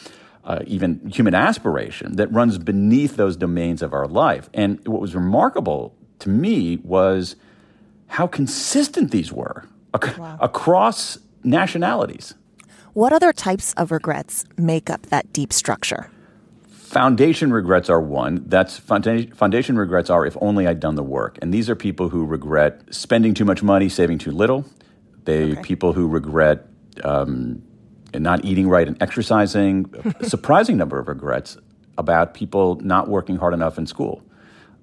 uh, 0.45 0.61
even 0.67 1.07
human 1.11 1.35
aspiration 1.35 2.17
that 2.17 2.33
runs 2.33 2.59
beneath 2.59 3.17
those 3.17 3.37
domains 3.37 3.83
of 3.83 3.93
our 3.93 4.07
life. 4.07 4.49
And 4.55 4.87
what 4.87 5.01
was 5.01 5.15
remarkable 5.15 5.95
to 6.21 6.29
me 6.31 6.79
was 6.79 7.37
how 8.09 8.27
consistent 8.27 9.11
these 9.11 9.33
were 9.33 9.67
ac- 9.95 10.19
wow. 10.19 10.39
across 10.41 11.19
nationalities. 11.45 12.35
What 12.95 13.13
other 13.13 13.33
types 13.33 13.75
of 13.75 13.93
regrets 13.93 14.45
make 14.57 14.91
up 14.91 15.03
that 15.07 15.33
deep 15.33 15.53
structure? 15.53 16.11
Foundation 16.89 17.53
regrets 17.53 17.91
are 17.91 18.01
one. 18.01 18.45
That's 18.47 18.79
foundation 18.79 19.77
regrets 19.77 20.09
are 20.09 20.25
if 20.25 20.39
only 20.41 20.67
I'd 20.67 20.81
done 20.81 20.95
the 20.95 21.03
work. 21.03 21.37
And 21.43 21.53
these 21.53 21.69
are 21.69 21.75
people 21.75 22.09
who 22.09 22.25
regret 22.25 22.81
spending 22.95 23.35
too 23.35 23.45
much 23.45 23.63
money, 23.63 23.91
saving 23.91 24.17
too 24.17 24.31
little. 24.31 24.65
They 25.25 25.53
okay. 25.53 25.61
people 25.61 25.93
who 25.93 26.09
regret 26.09 26.67
um, 27.05 27.63
not 28.15 28.43
eating 28.43 28.71
right 28.71 28.89
and 28.89 28.97
exercising. 29.03 29.93
a 30.19 30.25
surprising 30.25 30.79
number 30.79 30.99
of 30.99 31.09
regrets 31.09 31.59
about 31.99 32.33
people 32.33 32.77
not 32.77 33.07
working 33.07 33.37
hard 33.37 33.53
enough 33.53 33.77
in 33.77 33.87
school. 33.87 34.23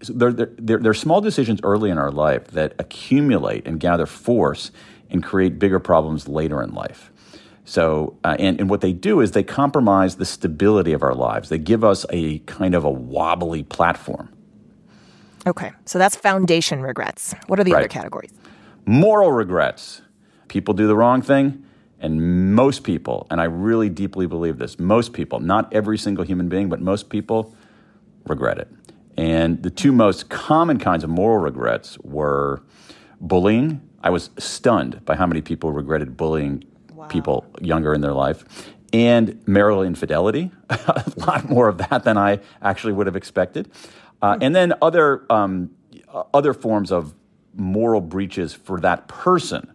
So 0.03 0.13
there, 0.13 0.31
there, 0.31 0.77
there 0.77 0.91
are 0.91 0.93
small 0.93 1.21
decisions 1.21 1.59
early 1.63 1.89
in 1.89 1.97
our 1.97 2.11
life 2.11 2.49
that 2.49 2.75
accumulate 2.77 3.67
and 3.67 3.79
gather 3.79 4.05
force 4.05 4.69
and 5.09 5.23
create 5.23 5.57
bigger 5.57 5.79
problems 5.79 6.27
later 6.27 6.61
in 6.61 6.71
life. 6.71 7.11
So, 7.65 8.15
uh, 8.23 8.35
and, 8.39 8.59
and 8.59 8.69
what 8.69 8.81
they 8.81 8.93
do 8.93 9.21
is 9.21 9.31
they 9.31 9.43
compromise 9.43 10.15
the 10.17 10.25
stability 10.25 10.93
of 10.93 11.01
our 11.01 11.15
lives. 11.15 11.49
They 11.49 11.57
give 11.57 11.83
us 11.83 12.05
a 12.11 12.39
kind 12.39 12.75
of 12.75 12.83
a 12.83 12.89
wobbly 12.89 13.63
platform. 13.63 14.29
Okay, 15.47 15.71
so 15.85 15.99
that's 15.99 16.15
foundation 16.15 16.81
regrets. 16.81 17.33
What 17.47 17.59
are 17.59 17.63
the 17.63 17.73
right. 17.73 17.79
other 17.79 17.87
categories? 17.87 18.31
Moral 18.85 19.31
regrets. 19.31 20.01
People 20.47 20.73
do 20.75 20.87
the 20.87 20.95
wrong 20.95 21.21
thing, 21.21 21.63
and 21.99 22.55
most 22.55 22.83
people, 22.83 23.25
and 23.31 23.41
I 23.41 23.45
really 23.45 23.89
deeply 23.89 24.27
believe 24.27 24.59
this, 24.59 24.79
most 24.79 25.13
people, 25.13 25.39
not 25.39 25.73
every 25.73 25.97
single 25.97 26.23
human 26.23 26.47
being, 26.47 26.69
but 26.69 26.81
most 26.81 27.09
people 27.09 27.55
regret 28.27 28.59
it. 28.59 28.71
And 29.17 29.63
the 29.63 29.69
two 29.69 29.91
most 29.91 30.29
common 30.29 30.77
kinds 30.77 31.03
of 31.03 31.09
moral 31.09 31.39
regrets 31.39 31.97
were 31.99 32.61
bullying. 33.21 33.81
I 34.03 34.11
was 34.11 34.29
stunned 34.37 35.03
by 35.05 35.15
how 35.15 35.25
many 35.25 35.41
people 35.41 35.71
regretted 35.71 36.15
bullying 36.15 36.63
wow. 37.05 37.09
people 37.09 37.45
younger 37.61 37.93
in 37.93 38.01
their 38.01 38.13
life. 38.13 38.43
And 38.93 39.41
marital 39.47 39.83
infidelity, 39.83 40.51
a 40.69 41.03
lot 41.17 41.49
more 41.49 41.67
of 41.67 41.77
that 41.79 42.03
than 42.03 42.17
I 42.17 42.39
actually 42.61 42.93
would 42.93 43.07
have 43.07 43.15
expected. 43.15 43.69
Uh, 44.21 44.37
and 44.39 44.55
then 44.55 44.73
other, 44.81 45.25
um, 45.29 45.71
other 46.33 46.53
forms 46.53 46.91
of 46.91 47.13
moral 47.55 48.01
breaches 48.01 48.53
for 48.53 48.79
that 48.79 49.07
person 49.07 49.71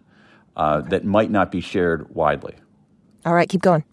uh, 0.55 0.77
okay. 0.79 0.89
that 0.89 1.05
might 1.05 1.29
not 1.29 1.51
be 1.51 1.61
shared 1.61 2.13
widely. 2.15 2.55
All 3.25 3.33
right, 3.33 3.47
keep 3.47 3.61
going. 3.61 3.83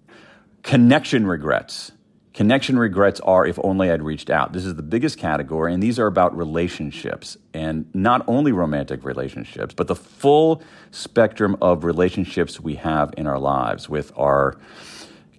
Connection 0.63 1.27
regrets. 1.27 1.93
Connection 2.39 2.79
regrets 2.79 3.19
are 3.23 3.45
if 3.45 3.59
only 3.65 3.91
I'd 3.91 4.01
reached 4.01 4.31
out. 4.31 4.53
This 4.53 4.65
is 4.65 4.77
the 4.77 4.83
biggest 4.85 5.19
category, 5.19 5.75
and 5.75 5.83
these 5.83 5.99
are 5.99 6.07
about 6.07 6.37
relationships, 6.37 7.37
and 7.53 7.93
not 7.93 8.25
only 8.29 8.53
romantic 8.53 9.05
relationships, 9.05 9.75
but 9.75 9.89
the 9.89 9.97
full 9.97 10.63
spectrum 10.93 11.57
of 11.61 11.83
relationships 11.83 12.61
we 12.61 12.77
have 12.77 13.13
in 13.17 13.27
our 13.27 13.41
lives 13.41 13.89
with 13.89 14.13
our 14.17 14.57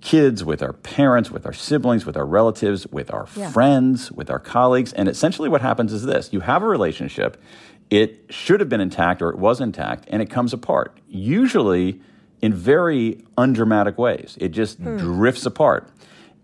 kids, 0.02 0.44
with 0.44 0.62
our 0.62 0.74
parents, 0.74 1.32
with 1.32 1.46
our 1.46 1.54
siblings, 1.54 2.06
with 2.06 2.18
our 2.18 2.26
relatives, 2.26 2.86
with 2.88 3.14
our 3.14 3.30
yeah. 3.34 3.50
friends, 3.50 4.12
with 4.12 4.30
our 4.30 4.38
colleagues. 4.38 4.92
And 4.92 5.08
essentially, 5.08 5.48
what 5.48 5.62
happens 5.62 5.94
is 5.94 6.04
this 6.04 6.34
you 6.34 6.42
have 6.42 6.64
a 6.64 6.68
relationship, 6.68 7.42
it 7.90 8.26
should 8.30 8.60
have 8.60 8.68
been 8.68 8.82
intact 8.82 9.22
or 9.22 9.30
it 9.30 9.40
was 9.40 9.62
intact, 9.62 10.04
and 10.10 10.22
it 10.22 10.30
comes 10.30 10.52
apart, 10.52 11.00
usually 11.08 12.02
in 12.42 12.54
very 12.54 13.24
undramatic 13.38 13.98
ways. 13.98 14.38
It 14.42 14.50
just 14.50 14.80
hmm. 14.80 14.98
drifts 14.98 15.46
apart. 15.46 15.90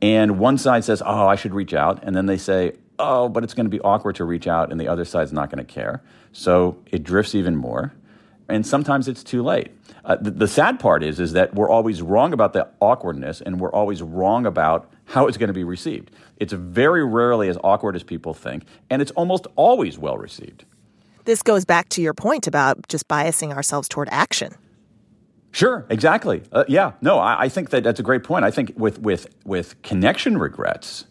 And 0.05 0.37
one 0.37 0.59
side 0.59 0.83
says, 0.83 1.01
oh, 1.03 1.25
I 1.25 1.35
should 1.35 1.55
reach 1.55 1.73
out. 1.73 2.03
And 2.03 2.15
then 2.15 2.27
they 2.27 2.37
say, 2.37 2.73
oh, 2.99 3.27
but 3.27 3.43
it's 3.43 3.55
going 3.55 3.65
to 3.65 3.71
be 3.71 3.81
awkward 3.81 4.15
to 4.17 4.23
reach 4.23 4.45
out. 4.45 4.71
And 4.71 4.79
the 4.79 4.87
other 4.87 5.03
side's 5.03 5.33
not 5.33 5.49
going 5.49 5.65
to 5.65 5.73
care. 5.73 6.03
So 6.31 6.77
it 6.91 7.03
drifts 7.03 7.33
even 7.33 7.55
more. 7.55 7.91
And 8.47 8.67
sometimes 8.67 9.07
it's 9.07 9.23
too 9.23 9.41
late. 9.41 9.71
Uh, 10.03 10.17
the, 10.17 10.29
the 10.29 10.47
sad 10.47 10.79
part 10.79 11.01
is, 11.01 11.19
is 11.19 11.33
that 11.33 11.55
we're 11.55 11.71
always 11.71 12.03
wrong 12.03 12.33
about 12.33 12.53
the 12.53 12.69
awkwardness 12.79 13.41
and 13.41 13.59
we're 13.59 13.71
always 13.71 14.03
wrong 14.03 14.45
about 14.45 14.91
how 15.05 15.25
it's 15.25 15.37
going 15.37 15.47
to 15.47 15.53
be 15.53 15.63
received. 15.63 16.11
It's 16.37 16.53
very 16.53 17.03
rarely 17.03 17.49
as 17.49 17.57
awkward 17.63 17.95
as 17.95 18.03
people 18.03 18.35
think, 18.35 18.65
and 18.91 19.01
it's 19.01 19.11
almost 19.11 19.47
always 19.55 19.97
well 19.97 20.19
received. 20.19 20.65
This 21.23 21.41
goes 21.41 21.65
back 21.65 21.89
to 21.89 22.03
your 22.03 22.13
point 22.13 22.45
about 22.45 22.87
just 22.89 23.07
biasing 23.07 23.51
ourselves 23.51 23.89
toward 23.89 24.09
action. 24.11 24.53
Sure, 25.55 25.85
exactly. 25.89 26.43
Uh, 26.51 26.65
yeah, 26.67 26.91
no, 26.99 27.17
I, 27.17 27.43
I, 27.43 27.49
think 27.49 27.69
that 27.69 27.81
that's 27.81 27.97
a 27.97 28.03
great 28.03 28.25
point. 28.25 28.43
I 28.43 28.51
think 28.51 28.73
with 28.75 28.99
with 28.99 29.33
with 29.45 29.81
connection 29.83 30.37
regrets, 30.37 31.05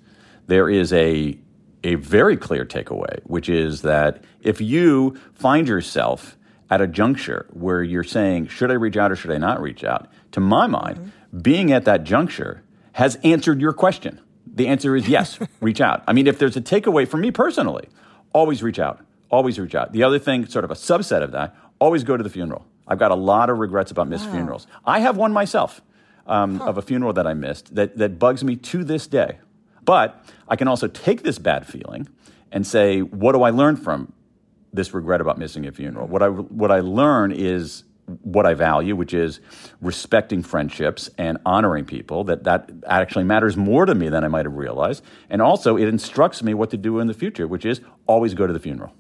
there 0.49 0.69
is 0.69 0.93
a 0.93 1.39
a 1.83 1.95
very 1.95 2.37
clear 2.37 2.67
takeaway, 2.67 3.23
which 3.25 3.49
is 3.49 3.81
that 3.81 4.23
if 4.43 4.61
you 4.61 5.19
find 5.33 5.67
yourself 5.67 6.37
at 6.69 6.83
a 6.83 6.87
juncture 6.87 7.47
where 7.55 7.83
you're 7.83 8.05
saying, 8.05 8.49
should 8.49 8.71
I 8.71 8.75
reach 8.75 8.99
out 8.99 9.11
or 9.11 9.17
should 9.17 9.31
I 9.31 9.39
not 9.39 9.63
reach 9.63 9.83
out? 9.83 10.09
To 10.33 10.41
my 10.41 10.67
mind, 10.67 10.99
mm-hmm. 10.99 11.39
being 11.39 11.73
at 11.73 11.87
that 11.87 12.05
juncture 12.05 12.63
has 12.93 13.17
answered 13.25 13.63
your 13.63 13.73
question. 13.73 14.21
The 14.47 14.67
answer 14.67 14.95
is 14.95 15.09
yes, 15.09 15.39
reach 15.63 15.81
out. 15.81 16.05
I 16.07 16.13
mean, 16.13 16.27
if 16.27 16.39
there's 16.39 16.59
a 16.59 16.61
takeaway 16.61 17.09
for 17.09 17.17
me 17.17 17.31
personally, 17.31 17.89
always 18.35 18.63
reach 18.63 18.79
out. 18.79 19.01
Always 19.31 19.59
reach 19.59 19.75
out. 19.75 19.93
The 19.93 20.03
other 20.03 20.19
thing, 20.19 20.45
sort 20.45 20.67
of 20.67 20.71
a 20.71 20.75
subset 20.75 21.23
of 21.23 21.33
that, 21.33 21.57
always 21.79 22.05
go 22.05 22.19
to 22.19 22.23
the 22.23 22.29
funeral 22.29 22.67
I've 22.87 22.99
got 22.99 23.11
a 23.11 23.17
lot 23.17 23.51
of 23.51 23.59
regrets 23.59 23.91
about 23.91 24.09
missed 24.09 24.27
wow. 24.27 24.33
funerals. 24.33 24.67
I 24.85 25.01
have 25.01 25.17
one 25.17 25.33
myself 25.33 25.81
um, 26.27 26.59
huh. 26.59 26.67
of 26.67 26.79
a 26.79 26.83
funeral 26.83 27.13
that 27.15 27.27
I 27.27 27.35
missed 27.35 27.75
that, 27.75 27.97
that 27.99 28.19
bugs 28.19 28.45
me 28.45 28.57
to 28.57 28.85
this 28.85 29.07
day. 29.07 29.39
But 29.85 30.25
I 30.49 30.57
can 30.57 30.69
also 30.69 30.89
take 30.89 31.23
this 31.23 31.39
bad 31.39 31.67
feeling 31.67 32.09
and 32.51 32.67
say, 32.67 33.01
what 33.01 33.33
do 33.33 33.43
I 33.43 33.51
learn 33.51 33.77
from 33.77 34.13
this 34.73 34.95
regret 34.95 35.21
about 35.21 35.39
missing 35.39 35.67
a 35.67 35.73
funeral? 35.73 36.07
What 36.07 36.23
I, 36.23 36.29
what 36.29 36.71
I 36.71 36.81
learn 36.81 37.33
is 37.33 37.85
what 38.23 38.45
I 38.45 38.55
value, 38.55 38.95
which 38.97 39.15
is 39.15 39.41
respecting 39.81 40.43
friendships 40.43 41.09
and 41.17 41.39
honoring 41.47 41.85
people, 41.85 42.25
that 42.25 42.45
that 42.45 42.71
actually 42.87 43.25
matters 43.25 43.57
more 43.57 43.87
to 43.87 43.95
me 43.95 44.09
than 44.09 44.25
I 44.25 44.29
might 44.29 44.45
have 44.45 44.57
realized. 44.57 45.03
And 45.31 45.41
also, 45.41 45.77
it 45.77 45.89
instructs 45.89 46.43
me 46.43 46.55
what 46.55 46.71
to 46.71 46.77
do 46.77 46.99
in 46.99 47.07
the 47.07 47.15
future, 47.15 47.47
which 47.47 47.65
is 47.65 47.81
always 48.07 48.35
go 48.35 48.47
to 48.47 48.53
the 48.53 48.61
funeral. 48.61 48.93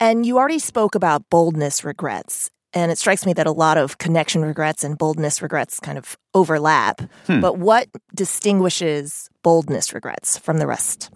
And 0.00 0.24
you 0.24 0.38
already 0.38 0.58
spoke 0.58 0.94
about 0.94 1.28
boldness 1.28 1.84
regrets. 1.84 2.50
And 2.72 2.90
it 2.90 2.98
strikes 2.98 3.26
me 3.26 3.34
that 3.34 3.46
a 3.46 3.52
lot 3.52 3.76
of 3.76 3.98
connection 3.98 4.42
regrets 4.42 4.82
and 4.82 4.96
boldness 4.96 5.42
regrets 5.42 5.78
kind 5.78 5.98
of 5.98 6.16
overlap. 6.32 7.02
Hmm. 7.26 7.40
But 7.40 7.58
what 7.58 7.88
distinguishes 8.14 9.28
boldness 9.42 9.92
regrets 9.92 10.38
from 10.38 10.58
the 10.58 10.66
rest? 10.66 11.10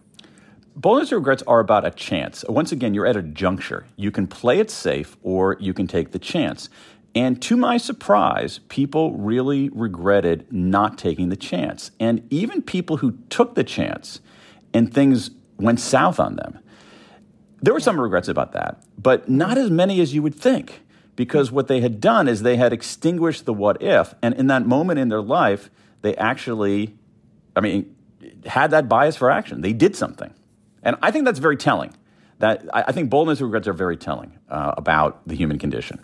Boldness 0.77 1.13
regrets 1.13 1.43
are 1.47 1.61
about 1.61 1.87
a 1.87 1.93
chance. 1.93 2.45
Once 2.49 2.73
again, 2.73 2.93
you're 2.93 3.07
at 3.07 3.17
a 3.17 3.23
juncture. 3.23 3.87
You 3.97 4.11
can 4.11 4.27
play 4.27 4.59
it 4.59 4.71
safe 4.71 5.17
or 5.23 5.57
you 5.61 5.73
can 5.73 5.87
take 5.87 6.11
the 6.11 6.19
chance. 6.19 6.69
And 7.15 7.41
to 7.43 7.57
my 7.57 7.77
surprise, 7.79 8.59
people 8.69 9.13
really 9.13 9.71
regretted 9.71 10.53
not 10.53 10.99
taking 10.99 11.29
the 11.29 11.37
chance. 11.37 11.93
And 12.01 12.27
even 12.31 12.61
people 12.61 12.97
who 12.99 13.13
took 13.31 13.55
the 13.55 13.65
chance 13.65 14.21
and 14.75 14.93
things 14.93 15.31
went 15.57 15.79
south 15.79 16.19
on 16.19 16.35
them 16.35 16.59
there 17.65 17.73
were 17.73 17.81
some 17.81 17.99
regrets 17.99 18.29
about 18.29 18.53
that, 18.53 18.83
but 18.99 19.29
not 19.29 19.57
as 19.57 19.71
many 19.71 20.01
as 20.01 20.15
you 20.15 20.23
would 20.23 20.35
think, 20.35 20.83
because 21.17 21.51
what 21.51 21.67
they 21.67 21.81
had 21.81 21.99
done 21.99 22.29
is 22.29 22.43
they 22.43 22.57
had 22.57 22.73
extinguished 22.73 23.47
the 23.47 23.55
what 23.55 23.81
if, 23.83 24.15
and 24.21 24.35
in 24.35 24.49
that 24.49 24.67
moment 24.67 24.99
in 24.99 25.09
their 25.09 25.23
life, 25.23 25.71
they 26.03 26.15
actually, 26.17 26.95
I 27.57 27.61
mean, 27.61 27.95
had 28.45 28.71
that 28.73 28.87
bias 28.87 29.17
for 29.17 29.31
action. 29.31 29.63
They 29.63 29.73
did 29.73 29.97
something. 29.97 30.35
And 30.83 30.97
I 31.01 31.11
think 31.11 31.25
that's 31.25 31.39
very 31.39 31.57
telling. 31.57 31.95
That 32.41 32.69
I, 32.75 32.93
think 32.93 33.09
boldness 33.09 33.41
regrets 33.41 33.67
are 33.69 33.73
very 33.73 33.97
telling 33.97 34.39
uh, 34.51 34.75
about 34.77 35.27
the 35.27 35.35
human 35.35 35.59
condition. 35.59 36.01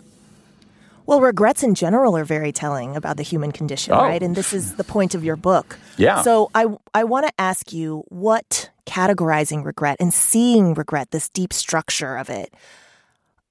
Well, 1.05 1.21
regrets 1.21 1.61
in 1.61 1.75
general 1.75 2.17
are 2.17 2.23
very 2.23 2.51
telling 2.51 2.95
about 2.95 3.17
the 3.17 3.23
human 3.23 3.51
condition, 3.51 3.93
oh. 3.93 3.97
right? 3.99 4.23
And 4.23 4.35
this 4.35 4.53
is 4.53 4.75
the 4.75 4.83
point 4.83 5.13
of 5.13 5.23
your 5.23 5.35
book. 5.35 5.77
Yeah. 5.97 6.21
So 6.21 6.49
I 6.55 6.65
I 6.93 7.03
want 7.03 7.27
to 7.27 7.33
ask 7.37 7.73
you 7.73 8.05
what 8.07 8.69
categorizing 8.91 9.63
regret 9.63 9.97
and 9.99 10.13
seeing 10.13 10.73
regret, 10.73 11.11
this 11.11 11.29
deep 11.29 11.53
structure 11.53 12.17
of 12.17 12.29
it. 12.29 12.53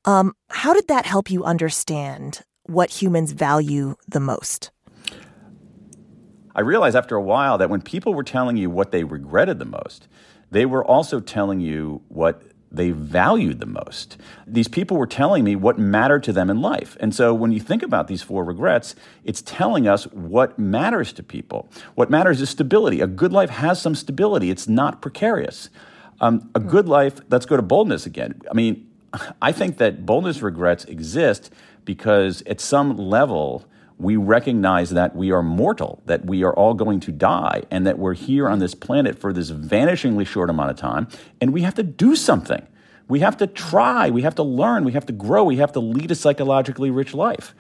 Um, 0.04 0.34
how 0.50 0.74
did 0.74 0.88
that 0.88 1.06
help 1.06 1.30
you 1.30 1.44
understand 1.44 2.42
what 2.64 2.90
humans 2.90 3.32
value 3.32 3.96
the 4.06 4.20
most? 4.20 4.70
I 6.54 6.60
realized 6.60 6.96
after 6.96 7.16
a 7.16 7.22
while 7.22 7.56
that 7.58 7.70
when 7.70 7.80
people 7.80 8.12
were 8.12 8.22
telling 8.22 8.56
you 8.56 8.68
what 8.68 8.90
they 8.90 9.04
regretted 9.04 9.58
the 9.58 9.64
most, 9.64 10.08
they 10.50 10.66
were 10.66 10.84
also 10.84 11.20
telling 11.20 11.60
you 11.60 12.02
what 12.08 12.42
they 12.72 12.92
valued 12.92 13.58
the 13.58 13.66
most. 13.66 14.16
These 14.46 14.68
people 14.68 14.96
were 14.96 15.06
telling 15.06 15.42
me 15.42 15.56
what 15.56 15.78
mattered 15.78 16.22
to 16.24 16.32
them 16.32 16.48
in 16.50 16.60
life. 16.60 16.96
And 17.00 17.14
so 17.14 17.34
when 17.34 17.50
you 17.50 17.60
think 17.60 17.82
about 17.82 18.06
these 18.06 18.22
four 18.22 18.44
regrets, 18.44 18.94
it's 19.24 19.42
telling 19.42 19.88
us 19.88 20.04
what 20.12 20.58
matters 20.58 21.12
to 21.14 21.22
people. 21.22 21.68
What 21.96 22.10
matters 22.10 22.40
is 22.40 22.50
stability. 22.50 23.00
A 23.00 23.06
good 23.08 23.32
life 23.32 23.50
has 23.50 23.82
some 23.82 23.94
stability, 23.94 24.50
it's 24.50 24.68
not 24.68 25.02
precarious. 25.02 25.68
Um, 26.20 26.50
a 26.54 26.60
good 26.60 26.86
life, 26.86 27.20
let's 27.30 27.46
go 27.46 27.56
to 27.56 27.62
boldness 27.62 28.06
again. 28.06 28.40
I 28.50 28.54
mean, 28.54 28.88
I 29.42 29.52
think 29.52 29.78
that 29.78 30.06
boldness 30.06 30.42
regrets 30.42 30.84
exist 30.84 31.52
because 31.84 32.42
at 32.42 32.60
some 32.60 32.96
level, 32.96 33.64
we 34.00 34.16
recognize 34.16 34.90
that 34.90 35.14
we 35.14 35.30
are 35.30 35.42
mortal, 35.42 36.02
that 36.06 36.24
we 36.24 36.42
are 36.42 36.54
all 36.54 36.74
going 36.74 37.00
to 37.00 37.12
die, 37.12 37.62
and 37.70 37.86
that 37.86 37.98
we're 37.98 38.14
here 38.14 38.48
on 38.48 38.58
this 38.58 38.74
planet 38.74 39.18
for 39.18 39.32
this 39.32 39.50
vanishingly 39.50 40.26
short 40.26 40.48
amount 40.48 40.70
of 40.70 40.76
time, 40.76 41.08
and 41.40 41.52
we 41.52 41.62
have 41.62 41.74
to 41.74 41.82
do 41.82 42.16
something. 42.16 42.66
We 43.08 43.20
have 43.20 43.36
to 43.38 43.46
try, 43.46 44.08
we 44.08 44.22
have 44.22 44.36
to 44.36 44.42
learn, 44.42 44.84
we 44.84 44.92
have 44.92 45.06
to 45.06 45.12
grow, 45.12 45.44
we 45.44 45.56
have 45.56 45.72
to 45.72 45.80
lead 45.80 46.10
a 46.10 46.14
psychologically 46.14 46.90
rich 46.90 47.12
life. 47.12 47.54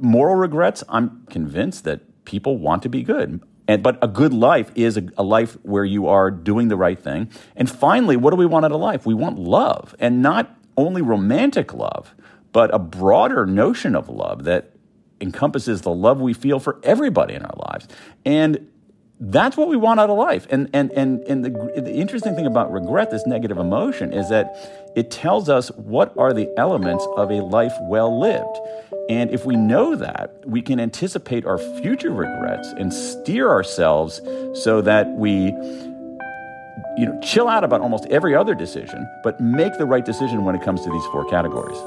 Moral 0.00 0.34
regrets, 0.34 0.82
I'm 0.88 1.26
convinced 1.30 1.84
that 1.84 2.24
people 2.24 2.58
want 2.58 2.82
to 2.82 2.88
be 2.88 3.02
good. 3.02 3.42
And, 3.68 3.82
but 3.82 3.98
a 4.02 4.08
good 4.08 4.32
life 4.32 4.70
is 4.74 4.96
a, 4.96 5.08
a, 5.18 5.22
life 5.22 5.56
where 5.62 5.84
you 5.84 6.06
are 6.06 6.30
doing 6.30 6.68
the 6.68 6.76
right 6.76 6.98
thing. 6.98 7.30
And 7.56 7.68
finally, 7.68 8.16
what 8.16 8.30
do 8.30 8.36
we 8.36 8.46
want 8.46 8.64
out 8.64 8.72
of 8.72 8.80
life? 8.80 9.06
We 9.06 9.14
want 9.14 9.38
love, 9.38 9.94
and 9.98 10.22
not 10.22 10.56
only 10.76 11.02
romantic 11.02 11.74
love, 11.74 12.14
but 12.52 12.72
a 12.74 12.78
broader 12.78 13.44
notion 13.44 13.94
of 13.94 14.08
love 14.08 14.44
that 14.44 14.75
encompasses 15.20 15.82
the 15.82 15.90
love 15.92 16.20
we 16.20 16.32
feel 16.32 16.58
for 16.58 16.78
everybody 16.82 17.34
in 17.34 17.42
our 17.42 17.56
lives. 17.70 17.88
And 18.24 18.68
that's 19.18 19.56
what 19.56 19.68
we 19.68 19.76
want 19.76 19.98
out 19.98 20.10
of 20.10 20.18
life. 20.18 20.46
And, 20.50 20.68
and, 20.74 20.92
and, 20.92 21.20
and 21.22 21.44
the, 21.44 21.80
the 21.80 21.94
interesting 21.94 22.34
thing 22.34 22.46
about 22.46 22.70
regret, 22.70 23.10
this 23.10 23.26
negative 23.26 23.56
emotion, 23.56 24.12
is 24.12 24.28
that 24.28 24.92
it 24.94 25.10
tells 25.10 25.48
us 25.48 25.70
what 25.70 26.16
are 26.18 26.34
the 26.34 26.52
elements 26.58 27.06
of 27.16 27.30
a 27.30 27.40
life 27.40 27.72
well 27.82 28.20
lived. 28.20 28.58
And 29.08 29.30
if 29.30 29.46
we 29.46 29.56
know 29.56 29.96
that, 29.96 30.42
we 30.44 30.60
can 30.60 30.80
anticipate 30.80 31.46
our 31.46 31.58
future 31.58 32.10
regrets 32.10 32.68
and 32.76 32.92
steer 32.92 33.48
ourselves 33.48 34.20
so 34.54 34.82
that 34.82 35.08
we 35.12 35.54
you 36.96 37.06
know, 37.06 37.18
chill 37.22 37.48
out 37.48 37.62
about 37.62 37.80
almost 37.80 38.06
every 38.06 38.34
other 38.34 38.54
decision, 38.54 39.06
but 39.22 39.40
make 39.40 39.76
the 39.78 39.86
right 39.86 40.04
decision 40.04 40.44
when 40.44 40.54
it 40.54 40.62
comes 40.62 40.82
to 40.82 40.90
these 40.90 41.04
four 41.06 41.28
categories. 41.28 41.78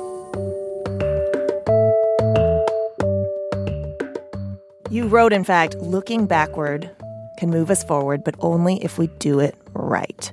You 4.91 5.07
wrote, 5.07 5.33
in 5.33 5.43
fact, 5.43 5.75
looking 5.75 6.25
backward 6.25 6.89
can 7.37 7.51
move 7.51 7.69
us 7.69 7.83
forward, 7.83 8.23
but 8.23 8.35
only 8.39 8.83
if 8.83 8.97
we 8.97 9.07
do 9.19 9.39
it 9.39 9.55
right. 9.73 10.31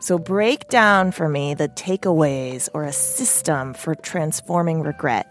So 0.00 0.16
break 0.16 0.68
down 0.68 1.10
for 1.10 1.28
me 1.28 1.54
the 1.54 1.68
takeaways 1.68 2.68
or 2.72 2.84
a 2.84 2.92
system 2.92 3.74
for 3.74 3.96
transforming 3.96 4.82
regret 4.82 5.26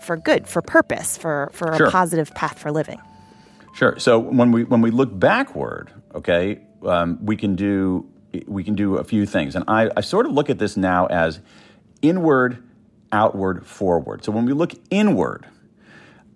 for 0.00 0.16
good, 0.16 0.46
for 0.46 0.60
purpose, 0.60 1.16
for, 1.16 1.50
for 1.52 1.74
sure. 1.76 1.86
a 1.86 1.90
positive 1.90 2.34
path 2.34 2.58
for 2.58 2.70
living. 2.70 3.00
Sure. 3.74 3.98
So 3.98 4.18
when 4.18 4.52
we 4.52 4.64
when 4.64 4.82
we 4.82 4.90
look 4.90 5.16
backward, 5.18 5.90
okay, 6.14 6.60
um, 6.82 7.24
we 7.24 7.36
can 7.36 7.54
do 7.54 8.06
we 8.46 8.64
can 8.64 8.74
do 8.74 8.96
a 8.96 9.04
few 9.04 9.26
things, 9.26 9.54
and 9.54 9.64
I, 9.68 9.90
I 9.96 10.00
sort 10.00 10.26
of 10.26 10.32
look 10.32 10.50
at 10.50 10.58
this 10.58 10.76
now 10.76 11.06
as 11.06 11.40
inward, 12.02 12.62
outward, 13.12 13.66
forward. 13.66 14.24
So 14.24 14.32
when 14.32 14.44
we 14.44 14.52
look 14.52 14.72
inward, 14.90 15.46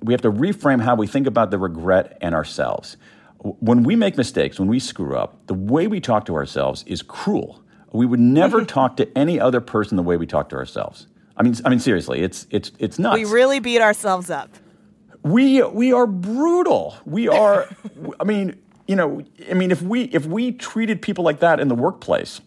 we 0.05 0.13
have 0.13 0.23
to 0.23 0.31
reframe 0.31 0.83
how 0.83 0.95
we 0.95 1.07
think 1.07 1.27
about 1.27 1.51
the 1.51 1.59
regret 1.59 2.19
and 2.21 2.35
ourselves 2.35 2.97
when 3.45 3.83
we 3.83 3.95
make 3.95 4.17
mistakes, 4.17 4.59
when 4.59 4.69
we 4.69 4.79
screw 4.79 5.17
up, 5.17 5.47
the 5.47 5.55
way 5.55 5.87
we 5.87 6.01
talk 6.01 6.25
to 6.27 6.35
ourselves 6.35 6.83
is 6.87 7.03
cruel. 7.03 7.63
We 7.93 8.07
would 8.07 8.21
never 8.21 8.59
mm-hmm. 8.59 8.67
talk 8.67 8.97
to 8.97 9.19
any 9.19 9.39
other 9.39 9.61
person 9.61 9.97
the 9.97 10.03
way 10.03 10.17
we 10.17 10.27
talk 10.27 10.49
to 10.49 10.57
ourselves. 10.57 11.07
I 11.37 11.43
mean, 11.43 11.55
I 11.65 11.69
mean, 11.69 11.79
seriously, 11.79 12.23
it's 12.23 12.47
it's 12.51 12.73
it's 12.79 12.99
nuts. 12.99 13.19
We 13.19 13.25
really 13.25 13.61
beat 13.61 13.81
ourselves 13.81 14.31
up. 14.31 14.51
We 15.23 15.63
we 15.63 15.93
are 15.93 16.07
brutal. 16.07 16.97
We 17.05 17.29
are. 17.29 17.69
I 18.21 18.25
mean, 18.25 18.61
you 18.87 18.97
know, 18.97 19.23
I 19.51 19.55
mean, 19.55 19.71
if 19.71 19.83
we 19.83 20.05
if 20.05 20.27
we 20.27 20.53
treated 20.53 21.03
people 21.03 21.25
like 21.25 21.41
that 21.41 21.61
in 21.61 21.69
the 21.69 21.75
workplace, 21.75 22.41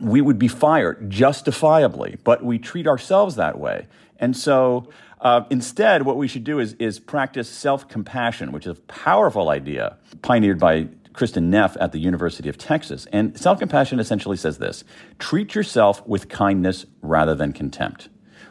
we 0.00 0.20
would 0.20 0.38
be 0.38 0.48
fired 0.48 1.10
justifiably. 1.10 2.18
But 2.24 2.44
we 2.44 2.58
treat 2.58 2.86
ourselves 2.86 3.36
that 3.36 3.58
way, 3.58 3.86
and 4.18 4.36
so 4.36 4.88
uh, 5.20 5.44
instead, 5.50 6.04
what 6.04 6.16
we 6.16 6.28
should 6.28 6.44
do 6.44 6.58
is, 6.58 6.74
is 6.74 6.98
practice 6.98 7.48
self 7.48 7.88
compassion, 7.88 8.52
which 8.52 8.66
is 8.66 8.78
a 8.78 8.80
powerful 8.82 9.48
idea 9.48 9.96
pioneered 10.22 10.58
by 10.58 10.88
Kristin 11.14 11.44
Neff 11.44 11.76
at 11.80 11.92
the 11.92 11.98
University 11.98 12.48
of 12.48 12.58
Texas. 12.58 13.06
And 13.12 13.38
self 13.38 13.58
compassion 13.58 13.98
essentially 13.98 14.36
says 14.36 14.58
this 14.58 14.84
treat 15.18 15.54
yourself 15.54 16.06
with 16.06 16.28
kindness 16.28 16.86
rather 17.00 17.34
than 17.34 17.52
contempt. 17.52 18.08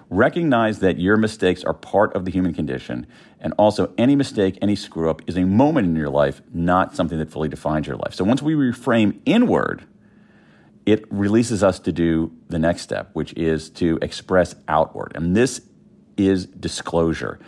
Recognize 0.09 0.79
that 0.79 0.99
your 0.99 1.17
mistakes 1.17 1.63
are 1.63 1.73
part 1.73 2.15
of 2.15 2.25
the 2.25 2.31
human 2.31 2.53
condition, 2.53 3.07
and 3.39 3.53
also 3.57 3.91
any 3.97 4.15
mistake, 4.15 4.57
any 4.61 4.75
screw 4.75 5.09
up 5.09 5.21
is 5.27 5.37
a 5.37 5.45
moment 5.45 5.87
in 5.87 5.95
your 5.95 6.09
life, 6.09 6.41
not 6.53 6.95
something 6.95 7.17
that 7.17 7.31
fully 7.31 7.49
defines 7.49 7.87
your 7.87 7.95
life. 7.95 8.13
So 8.13 8.23
once 8.23 8.41
we 8.41 8.53
reframe 8.53 9.19
inward, 9.25 9.85
it 10.85 11.11
releases 11.11 11.63
us 11.63 11.79
to 11.79 11.91
do 11.91 12.31
the 12.49 12.59
next 12.59 12.81
step, 12.81 13.09
which 13.13 13.33
is 13.33 13.69
to 13.71 13.97
express 14.01 14.55
outward. 14.67 15.11
And 15.15 15.35
this 15.35 15.61
is 16.17 16.45
disclosure. 16.45 17.39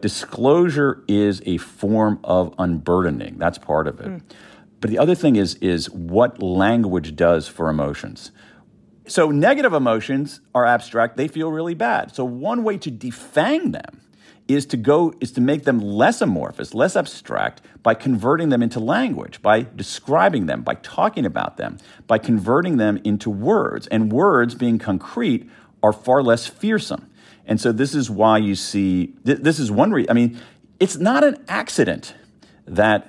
Disclosure 0.00 1.02
is 1.08 1.42
a 1.46 1.56
form 1.58 2.20
of 2.22 2.54
unburdening. 2.58 3.38
That's 3.38 3.58
part 3.58 3.86
of 3.86 4.00
it. 4.00 4.06
Mm. 4.06 4.22
But 4.80 4.90
the 4.90 4.98
other 4.98 5.14
thing 5.14 5.36
is 5.36 5.54
is 5.56 5.90
what 5.90 6.42
language 6.42 7.16
does 7.16 7.48
for 7.48 7.68
emotions. 7.68 8.30
So 9.08 9.30
negative 9.30 9.72
emotions 9.72 10.40
are 10.54 10.66
abstract, 10.66 11.16
they 11.16 11.28
feel 11.28 11.50
really 11.50 11.74
bad. 11.74 12.14
So 12.14 12.24
one 12.24 12.64
way 12.64 12.76
to 12.78 12.90
defang 12.90 13.72
them 13.72 14.02
is 14.48 14.66
to 14.66 14.76
go 14.76 15.12
is 15.20 15.32
to 15.32 15.40
make 15.40 15.64
them 15.64 15.80
less 15.80 16.20
amorphous, 16.20 16.74
less 16.74 16.96
abstract 16.96 17.62
by 17.82 17.94
converting 17.94 18.48
them 18.48 18.62
into 18.62 18.80
language, 18.80 19.42
by 19.42 19.66
describing 19.74 20.46
them, 20.46 20.62
by 20.62 20.74
talking 20.74 21.24
about 21.24 21.56
them, 21.56 21.78
by 22.06 22.18
converting 22.18 22.76
them 22.76 23.00
into 23.04 23.30
words. 23.30 23.86
And 23.88 24.12
words 24.12 24.54
being 24.54 24.78
concrete 24.78 25.48
are 25.82 25.92
far 25.92 26.22
less 26.22 26.46
fearsome. 26.46 27.10
And 27.46 27.60
so 27.60 27.72
this 27.72 27.94
is 27.94 28.10
why 28.10 28.38
you 28.38 28.54
see, 28.54 29.14
th- 29.24 29.38
this 29.38 29.58
is 29.58 29.70
one 29.70 29.92
reason, 29.92 30.10
I 30.10 30.14
mean, 30.14 30.40
it's 30.80 30.96
not 30.96 31.24
an 31.24 31.42
accident 31.48 32.14
that, 32.66 33.08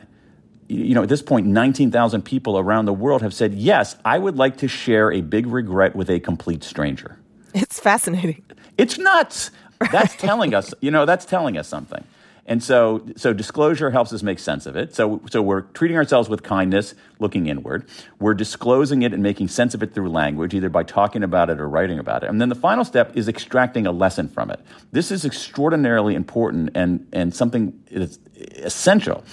you 0.68 0.94
know, 0.94 1.04
at 1.04 1.10
this 1.10 1.22
point, 1.22 1.48
19,000 1.48 2.22
people 2.24 2.58
around 2.58 2.86
the 2.86 2.94
world 2.94 3.22
have 3.24 3.34
said, 3.34 3.54
yes, 3.56 3.96
I 4.06 4.20
would 4.20 4.38
like 4.38 4.58
to 4.58 4.68
share 4.68 5.12
a 5.12 5.22
big 5.22 5.48
regret 5.48 5.96
with 5.96 6.10
a 6.10 6.20
complete 6.20 6.64
stranger. 6.64 7.18
It's 7.54 7.80
fascinating. 7.80 8.44
It's 8.78 8.98
nuts. 8.98 9.52
That's 9.92 10.16
telling 10.16 10.54
us, 10.54 10.74
you 10.82 10.92
know, 10.92 11.06
that's 11.06 11.26
telling 11.26 11.58
us 11.58 11.68
something. 11.68 12.04
And 12.50 12.64
so, 12.64 13.06
so 13.18 13.34
disclosure 13.34 13.92
helps 13.92 14.14
us 14.14 14.24
make 14.24 14.40
sense 14.40 14.66
of 14.66 14.78
it. 14.78 14.96
So, 14.96 15.22
so 15.30 15.42
we're 15.42 15.62
treating 15.62 15.98
ourselves 15.98 16.30
with 16.30 16.44
kindness, 16.44 16.96
looking 17.20 17.48
inward. 17.48 17.86
We're 18.20 18.34
disclosing 18.34 19.02
it 19.02 19.14
and 19.14 19.22
making 19.22 19.50
sense 19.50 19.74
of 19.74 19.84
it 19.84 19.94
through 19.94 20.10
language, 20.10 20.54
either 20.54 20.70
by 20.70 20.84
talking 20.84 21.24
about 21.24 21.50
it 21.50 21.60
or 21.60 21.68
writing 21.68 22.00
about 22.00 22.24
it. 22.24 22.30
And 22.30 22.40
then 22.40 22.48
the 22.48 22.56
final 22.56 22.86
step 22.86 23.18
is 23.18 23.28
extracting 23.28 23.86
a 23.86 23.92
lesson 23.92 24.30
from 24.30 24.50
it. 24.50 24.62
This 24.94 25.12
is 25.12 25.26
extraordinarily 25.26 26.16
important 26.16 26.70
and, 26.74 27.06
and 27.12 27.36
something 27.36 27.78
that's 27.92 28.18
essential. 28.56 29.26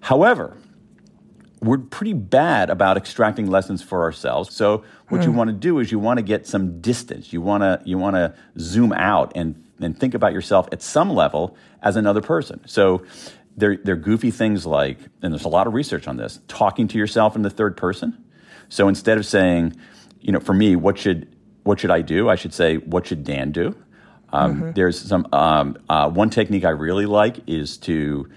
However, 0.00 0.56
we're 1.60 1.78
pretty 1.78 2.12
bad 2.12 2.70
about 2.70 2.96
extracting 2.96 3.48
lessons 3.48 3.82
for 3.82 4.02
ourselves. 4.02 4.54
So 4.54 4.84
what 5.08 5.20
mm. 5.20 5.24
you 5.24 5.30
hmm. 5.30 5.36
want 5.36 5.48
to 5.48 5.54
do 5.54 5.78
is 5.78 5.92
you 5.92 5.98
want 5.98 6.18
to 6.18 6.22
get 6.22 6.46
some 6.46 6.80
distance. 6.80 7.32
You 7.32 7.40
want 7.40 7.62
to 7.62 7.80
you 7.84 7.98
want 7.98 8.16
to 8.16 8.34
zoom 8.58 8.92
out 8.92 9.32
and 9.36 9.64
and 9.82 9.98
think 9.98 10.14
about 10.14 10.32
yourself 10.32 10.68
at 10.72 10.82
some 10.82 11.10
level 11.10 11.56
as 11.82 11.96
another 11.96 12.20
person. 12.20 12.60
So 12.66 13.04
they're, 13.56 13.76
they're 13.76 13.96
goofy 13.96 14.30
things 14.30 14.64
like, 14.66 14.98
and 15.22 15.32
there's 15.32 15.44
a 15.44 15.48
lot 15.48 15.66
of 15.66 15.74
research 15.74 16.08
on 16.08 16.16
this, 16.16 16.40
talking 16.48 16.88
to 16.88 16.98
yourself 16.98 17.36
in 17.36 17.42
the 17.42 17.50
third 17.50 17.76
person. 17.76 18.24
So 18.68 18.88
instead 18.88 19.18
of 19.18 19.26
saying, 19.26 19.76
you 20.20 20.32
know, 20.32 20.40
for 20.40 20.54
me, 20.54 20.76
what 20.76 20.98
should 20.98 21.28
what 21.64 21.78
should 21.78 21.90
I 21.90 22.00
do? 22.00 22.28
I 22.28 22.34
should 22.34 22.54
say, 22.54 22.78
what 22.78 23.06
should 23.06 23.22
Dan 23.22 23.52
do? 23.52 23.76
Um, 24.32 24.54
mm-hmm. 24.54 24.70
There's 24.72 25.00
some 25.00 25.26
um, 25.32 25.76
uh, 25.88 26.08
one 26.08 26.30
technique 26.30 26.64
I 26.64 26.70
really 26.70 27.06
like 27.06 27.38
is 27.46 27.76
to 27.78 28.28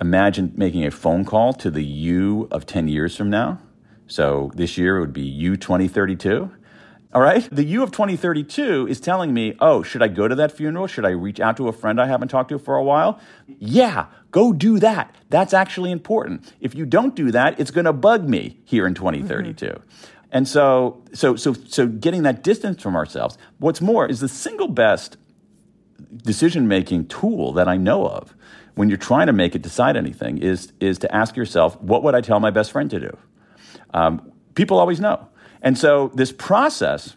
imagine 0.00 0.52
making 0.56 0.84
a 0.84 0.90
phone 0.90 1.24
call 1.24 1.52
to 1.54 1.70
the 1.70 1.84
you 1.84 2.48
of 2.50 2.66
ten 2.66 2.88
years 2.88 3.16
from 3.16 3.30
now. 3.30 3.60
So 4.08 4.50
this 4.54 4.76
year 4.76 4.98
it 4.98 5.00
would 5.00 5.12
be 5.12 5.22
you 5.22 5.56
2032 5.56 6.50
all 7.12 7.22
right. 7.22 7.48
The 7.50 7.64
you 7.64 7.82
of 7.82 7.92
2032 7.92 8.88
is 8.88 9.00
telling 9.00 9.32
me, 9.32 9.54
oh, 9.60 9.82
should 9.82 10.02
I 10.02 10.08
go 10.08 10.28
to 10.28 10.34
that 10.34 10.52
funeral? 10.52 10.86
Should 10.86 11.04
I 11.04 11.10
reach 11.10 11.40
out 11.40 11.56
to 11.58 11.68
a 11.68 11.72
friend 11.72 12.00
I 12.00 12.06
haven't 12.06 12.28
talked 12.28 12.48
to 12.50 12.58
for 12.58 12.76
a 12.76 12.82
while? 12.82 13.20
Yeah, 13.46 14.06
go 14.32 14.52
do 14.52 14.78
that. 14.80 15.14
That's 15.30 15.54
actually 15.54 15.92
important. 15.92 16.52
If 16.60 16.74
you 16.74 16.84
don't 16.84 17.14
do 17.14 17.30
that, 17.30 17.58
it's 17.60 17.70
going 17.70 17.84
to 17.84 17.92
bug 17.92 18.28
me 18.28 18.60
here 18.64 18.86
in 18.86 18.94
2032. 18.94 19.66
Mm-hmm. 19.66 19.80
And 20.32 20.48
so, 20.48 21.02
so, 21.12 21.36
so, 21.36 21.54
so 21.54 21.86
getting 21.86 22.24
that 22.24 22.42
distance 22.42 22.82
from 22.82 22.96
ourselves. 22.96 23.38
What's 23.58 23.80
more 23.80 24.06
is 24.06 24.20
the 24.20 24.28
single 24.28 24.68
best 24.68 25.16
decision 26.16 26.68
making 26.68 27.06
tool 27.06 27.52
that 27.52 27.68
I 27.68 27.76
know 27.76 28.06
of 28.06 28.34
when 28.74 28.88
you're 28.88 28.98
trying 28.98 29.26
to 29.28 29.32
make 29.32 29.54
it 29.54 29.62
decide 29.62 29.96
anything 29.96 30.38
is, 30.38 30.72
is 30.80 30.98
to 30.98 31.14
ask 31.14 31.36
yourself, 31.36 31.80
what 31.80 32.02
would 32.02 32.14
I 32.14 32.20
tell 32.20 32.40
my 32.40 32.50
best 32.50 32.72
friend 32.72 32.90
to 32.90 33.00
do? 33.00 33.16
Um, 33.94 34.32
people 34.54 34.78
always 34.78 35.00
know. 35.00 35.28
And 35.66 35.76
so 35.76 36.12
this 36.14 36.30
process, 36.30 37.16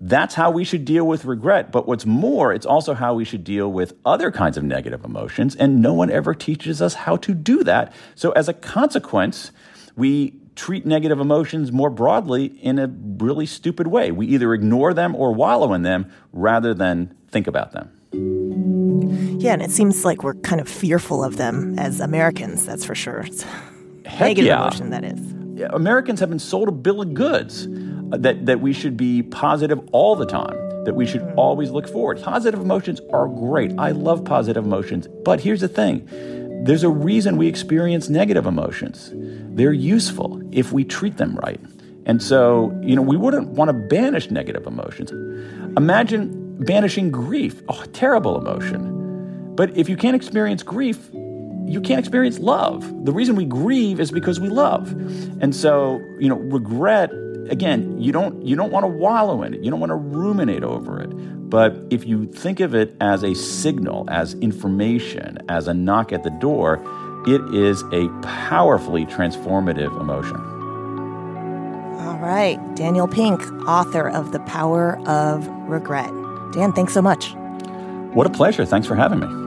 that's 0.00 0.36
how 0.36 0.52
we 0.52 0.62
should 0.62 0.84
deal 0.84 1.04
with 1.04 1.24
regret. 1.24 1.72
But 1.72 1.88
what's 1.88 2.06
more, 2.06 2.52
it's 2.52 2.64
also 2.64 2.94
how 2.94 3.14
we 3.14 3.24
should 3.24 3.42
deal 3.42 3.72
with 3.72 3.94
other 4.04 4.30
kinds 4.30 4.56
of 4.56 4.62
negative 4.62 5.04
emotions. 5.04 5.56
And 5.56 5.82
no 5.82 5.92
one 5.92 6.08
ever 6.08 6.32
teaches 6.32 6.80
us 6.80 6.94
how 6.94 7.16
to 7.16 7.34
do 7.34 7.64
that. 7.64 7.92
So 8.14 8.30
as 8.30 8.48
a 8.48 8.54
consequence, 8.54 9.50
we 9.96 10.38
treat 10.54 10.86
negative 10.86 11.18
emotions 11.18 11.72
more 11.72 11.90
broadly 11.90 12.44
in 12.44 12.78
a 12.78 12.86
really 12.86 13.46
stupid 13.46 13.88
way. 13.88 14.12
We 14.12 14.28
either 14.28 14.54
ignore 14.54 14.94
them 14.94 15.16
or 15.16 15.34
wallow 15.34 15.74
in 15.74 15.82
them 15.82 16.12
rather 16.32 16.72
than 16.72 17.16
think 17.26 17.48
about 17.48 17.72
them. 17.72 17.90
Yeah, 19.40 19.54
and 19.54 19.62
it 19.62 19.72
seems 19.72 20.04
like 20.04 20.22
we're 20.22 20.34
kind 20.34 20.60
of 20.60 20.68
fearful 20.68 21.24
of 21.24 21.36
them 21.36 21.76
as 21.80 21.98
Americans, 21.98 22.64
that's 22.64 22.84
for 22.84 22.94
sure. 22.94 23.26
Heck 24.04 24.20
negative 24.20 24.44
yeah. 24.44 24.62
emotion, 24.62 24.90
that 24.90 25.02
is. 25.02 25.35
Americans 25.64 26.20
have 26.20 26.28
been 26.28 26.38
sold 26.38 26.68
a 26.68 26.72
bill 26.72 27.02
of 27.02 27.14
goods 27.14 27.66
uh, 27.66 28.16
that, 28.18 28.46
that 28.46 28.60
we 28.60 28.72
should 28.72 28.96
be 28.96 29.22
positive 29.22 29.80
all 29.92 30.16
the 30.16 30.26
time, 30.26 30.56
that 30.84 30.94
we 30.94 31.06
should 31.06 31.22
always 31.36 31.70
look 31.70 31.88
forward. 31.88 32.22
Positive 32.22 32.60
emotions 32.60 33.00
are 33.12 33.28
great. 33.28 33.72
I 33.78 33.90
love 33.90 34.24
positive 34.24 34.64
emotions. 34.64 35.08
But 35.24 35.40
here's 35.40 35.60
the 35.60 35.68
thing 35.68 36.06
there's 36.64 36.82
a 36.82 36.88
reason 36.88 37.36
we 37.36 37.46
experience 37.46 38.08
negative 38.08 38.46
emotions. 38.46 39.12
They're 39.14 39.72
useful 39.72 40.42
if 40.52 40.72
we 40.72 40.84
treat 40.84 41.16
them 41.16 41.36
right. 41.36 41.60
And 42.06 42.22
so, 42.22 42.76
you 42.82 42.94
know, 42.96 43.02
we 43.02 43.16
wouldn't 43.16 43.48
want 43.50 43.68
to 43.68 43.72
banish 43.72 44.30
negative 44.30 44.66
emotions. 44.66 45.10
Imagine 45.76 46.64
banishing 46.64 47.10
grief, 47.10 47.62
oh, 47.68 47.82
a 47.82 47.86
terrible 47.88 48.38
emotion. 48.38 49.54
But 49.54 49.76
if 49.76 49.88
you 49.88 49.96
can't 49.96 50.16
experience 50.16 50.62
grief, 50.62 51.10
you 51.66 51.80
can't 51.80 51.98
experience 51.98 52.38
love. 52.38 53.04
The 53.04 53.12
reason 53.12 53.36
we 53.36 53.44
grieve 53.44 54.00
is 54.00 54.10
because 54.10 54.40
we 54.40 54.48
love. 54.48 54.90
And 55.40 55.54
so, 55.54 56.00
you 56.18 56.28
know, 56.28 56.36
regret 56.36 57.10
again, 57.50 58.00
you 58.00 58.12
don't 58.12 58.44
you 58.44 58.56
don't 58.56 58.72
want 58.72 58.84
to 58.84 58.88
wallow 58.88 59.42
in 59.42 59.54
it. 59.54 59.62
You 59.62 59.70
don't 59.70 59.80
want 59.80 59.90
to 59.90 59.96
ruminate 59.96 60.62
over 60.62 61.00
it. 61.00 61.10
But 61.48 61.76
if 61.90 62.06
you 62.06 62.26
think 62.26 62.60
of 62.60 62.74
it 62.74 62.96
as 63.00 63.22
a 63.22 63.34
signal, 63.34 64.06
as 64.10 64.34
information, 64.34 65.38
as 65.48 65.68
a 65.68 65.74
knock 65.74 66.12
at 66.12 66.22
the 66.24 66.30
door, 66.30 66.82
it 67.26 67.40
is 67.54 67.82
a 67.92 68.08
powerfully 68.22 69.06
transformative 69.06 69.98
emotion. 70.00 70.36
All 72.00 72.18
right, 72.18 72.58
Daniel 72.74 73.06
Pink, 73.06 73.40
author 73.68 74.08
of 74.08 74.32
The 74.32 74.40
Power 74.40 74.98
of 75.06 75.46
Regret. 75.68 76.10
Dan, 76.52 76.72
thanks 76.72 76.92
so 76.92 77.02
much. 77.02 77.34
What 78.14 78.26
a 78.26 78.30
pleasure. 78.30 78.64
Thanks 78.64 78.86
for 78.86 78.96
having 78.96 79.20
me. 79.20 79.45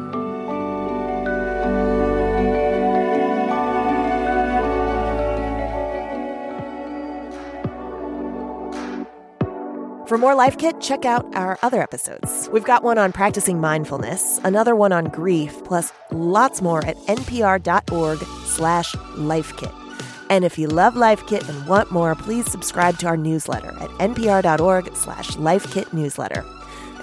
For 10.10 10.17
more 10.17 10.34
Life 10.34 10.58
Kit, 10.58 10.82
check 10.82 11.06
out 11.06 11.24
our 11.36 11.60
other 11.62 11.84
episodes. 11.84 12.50
We've 12.52 12.63
got 12.63 12.82
one 12.82 12.98
on 12.98 13.12
practicing 13.12 13.62
mindfulness, 13.62 14.39
another 14.43 14.76
one 14.76 14.91
on 14.91 15.06
grief, 15.06 15.63
plus 15.65 15.93
lots 16.10 16.63
more 16.63 16.84
at 16.84 16.98
npr.org 17.06 18.17
slash 18.48 18.95
lifekit. 18.95 19.72
And 20.32 20.43
if 20.43 20.58
you 20.58 20.67
love 20.67 20.95
Life 20.95 21.28
Kit 21.28 21.48
and 21.48 21.67
want 21.67 21.91
more, 21.91 22.15
please 22.15 22.52
subscribe 22.52 22.98
to 22.98 23.06
our 23.06 23.17
newsletter 23.17 23.69
at 23.80 23.91
npr.org 24.00 24.95
slash 24.95 25.30
lifekit 25.34 25.93
newsletter. 25.93 26.43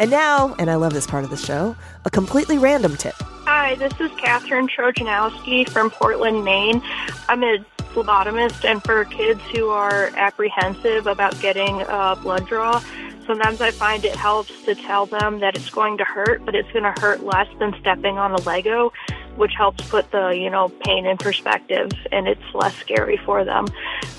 And 0.00 0.10
now, 0.10 0.56
and 0.58 0.68
I 0.68 0.74
love 0.74 0.92
this 0.92 1.06
part 1.06 1.22
of 1.22 1.30
the 1.30 1.36
show, 1.36 1.76
a 2.06 2.10
completely 2.10 2.58
random 2.58 2.96
tip. 2.96 3.14
Hi, 3.44 3.76
this 3.76 3.92
is 4.00 4.10
Catherine 4.18 4.66
Trojanowski 4.66 5.68
from 5.68 5.90
Portland, 5.90 6.44
Maine. 6.44 6.82
I'm 7.28 7.44
a 7.44 7.64
phlebotomist, 7.96 8.64
and 8.64 8.82
for 8.84 9.04
kids 9.06 9.40
who 9.54 9.68
are 9.68 10.10
apprehensive 10.16 11.06
about 11.06 11.38
getting 11.40 11.82
a 11.88 12.16
blood 12.22 12.46
draw, 12.46 12.82
sometimes 13.26 13.60
I 13.60 13.70
find 13.70 14.04
it 14.04 14.14
helps 14.14 14.64
to 14.64 14.74
tell 14.74 15.06
them 15.06 15.40
that 15.40 15.56
it's 15.56 15.70
going 15.70 15.96
to 15.98 16.04
hurt, 16.04 16.44
but 16.44 16.54
it's 16.54 16.70
going 16.72 16.84
to 16.84 17.00
hurt 17.00 17.24
less 17.24 17.48
than 17.58 17.74
stepping 17.80 18.18
on 18.18 18.32
a 18.32 18.40
Lego, 18.42 18.92
which 19.36 19.54
helps 19.54 19.86
put 19.88 20.10
the 20.10 20.28
you 20.28 20.50
know 20.50 20.68
pain 20.84 21.06
in 21.06 21.16
perspective, 21.16 21.90
and 22.12 22.28
it's 22.28 22.54
less 22.54 22.76
scary 22.76 23.16
for 23.16 23.44
them. 23.44 23.66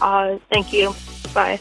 Uh, 0.02 0.38
thank 0.52 0.74
you. 0.74 0.94
Bye. 1.34 1.60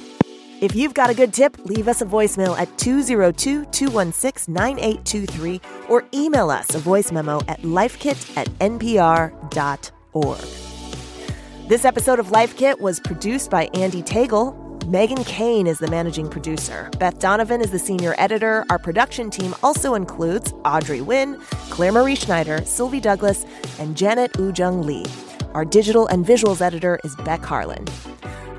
If 0.63 0.75
you've 0.75 0.95
got 0.95 1.11
a 1.11 1.15
good 1.15 1.35
tip, 1.35 1.59
leave 1.67 1.87
us 1.87 2.01
a 2.01 2.07
voicemail 2.07 2.59
at 2.59 2.79
202 2.79 3.67
216 3.67 4.55
9823 4.55 5.61
or 5.91 6.03
email 6.15 6.49
us 6.49 6.75
a 6.75 6.79
voice 6.79 7.13
memo 7.13 7.43
at 7.47 7.61
lifekit 7.61 8.39
at 8.39 8.49
npr.org. 8.59 10.66
This 11.69 11.85
episode 11.85 12.21
of 12.21 12.31
Life 12.31 12.57
Kit 12.57 12.81
was 12.81 13.01
produced 13.01 13.51
by 13.51 13.67
Andee 13.75 14.07
Tagle. 14.07 14.55
Megan 14.87 15.25
Kane 15.25 15.67
is 15.67 15.81
the 15.81 15.91
managing 15.91 16.31
producer. 16.31 16.89
Beth 17.01 17.19
Donovan 17.19 17.61
is 17.61 17.73
the 17.73 17.79
senior 17.81 18.15
editor. 18.19 18.65
Our 18.71 18.79
production 18.79 19.31
team 19.31 19.53
also 19.65 19.95
includes 19.95 20.53
Audrey 20.65 21.01
Nguyen, 21.01 21.41
Claire 21.71 21.91
Marie 21.91 22.15
Schneider, 22.15 22.65
Sylvie 22.65 23.01
Douglis, 23.01 23.45
and 23.81 23.97
Janet 23.97 24.35
Woojeong 24.35 24.85
Lee. 24.85 25.07
Our 25.55 25.65
digital 25.65 26.07
and 26.07 26.25
visuals 26.25 26.61
editor 26.61 27.01
is 27.03 27.17
Beck 27.25 27.45
Harlan. 27.45 27.85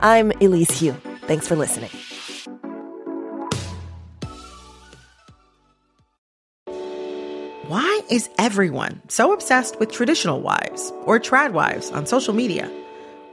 I'm 0.02 0.32
Elise 0.42 0.78
Hu. 0.78 0.92
Thanks 1.28 1.48
for 1.48 1.56
listening. 1.56 1.92
Why 7.70 8.02
is 8.10 8.30
everyone 8.38 9.02
so 9.08 9.32
obsessed 9.32 9.80
with 9.80 9.94
traditional 9.94 10.42
wives 10.42 10.92
or 11.06 11.22
trad 11.22 11.54
wives 11.54 11.90
on 11.92 12.06
social 12.06 12.34
media? 12.34 12.70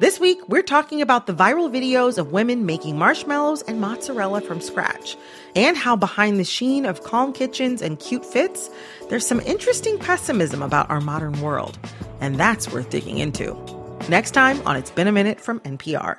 This 0.00 0.18
week, 0.18 0.40
we're 0.48 0.62
talking 0.62 1.00
about 1.00 1.28
the 1.28 1.32
viral 1.32 1.70
videos 1.70 2.18
of 2.18 2.32
women 2.32 2.66
making 2.66 2.98
marshmallows 2.98 3.62
and 3.62 3.80
mozzarella 3.80 4.40
from 4.40 4.60
scratch, 4.60 5.16
and 5.54 5.76
how 5.76 5.94
behind 5.94 6.40
the 6.40 6.44
sheen 6.44 6.84
of 6.84 7.04
calm 7.04 7.32
kitchens 7.32 7.80
and 7.80 8.00
cute 8.00 8.26
fits, 8.26 8.68
there's 9.08 9.24
some 9.24 9.38
interesting 9.40 9.96
pessimism 10.00 10.62
about 10.62 10.90
our 10.90 11.00
modern 11.00 11.40
world. 11.40 11.78
And 12.20 12.34
that's 12.34 12.72
worth 12.72 12.90
digging 12.90 13.18
into. 13.18 13.56
Next 14.08 14.32
time 14.32 14.60
on 14.66 14.74
It's 14.74 14.90
Been 14.90 15.06
a 15.06 15.12
Minute 15.12 15.40
from 15.40 15.60
NPR. 15.60 16.18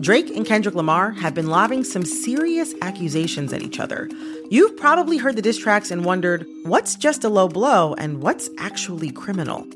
Drake 0.00 0.30
and 0.30 0.46
Kendrick 0.46 0.76
Lamar 0.76 1.10
have 1.12 1.34
been 1.34 1.48
lobbing 1.48 1.82
some 1.82 2.04
serious 2.04 2.74
accusations 2.80 3.52
at 3.52 3.62
each 3.62 3.80
other. 3.80 4.08
You've 4.50 4.76
probably 4.76 5.16
heard 5.16 5.34
the 5.34 5.42
diss 5.42 5.58
tracks 5.58 5.90
and 5.90 6.04
wondered 6.04 6.46
what's 6.62 6.94
just 6.94 7.24
a 7.24 7.28
low 7.28 7.48
blow 7.48 7.94
and 7.94 8.22
what's 8.22 8.48
actually 8.58 9.10
criminal. 9.10 9.66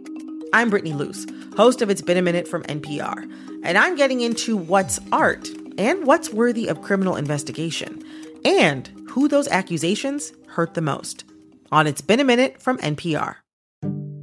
I'm 0.52 0.70
Brittany 0.70 0.94
Luce, 0.94 1.26
host 1.56 1.82
of 1.82 1.90
It's 1.90 2.00
Been 2.00 2.16
a 2.16 2.22
Minute 2.22 2.48
from 2.48 2.62
NPR, 2.64 3.30
and 3.62 3.76
I'm 3.76 3.96
getting 3.96 4.20
into 4.20 4.56
what's 4.56 4.98
art 5.12 5.48
and 5.76 6.06
what's 6.06 6.30
worthy 6.30 6.68
of 6.68 6.82
criminal 6.82 7.16
investigation, 7.16 8.02
and 8.44 8.88
who 9.10 9.28
those 9.28 9.48
accusations 9.48 10.32
hurt 10.46 10.74
the 10.74 10.80
most. 10.80 11.24
On 11.70 11.86
It's 11.86 12.00
Been 12.00 12.20
a 12.20 12.24
Minute 12.24 12.62
from 12.62 12.78
NPR. 12.78 13.36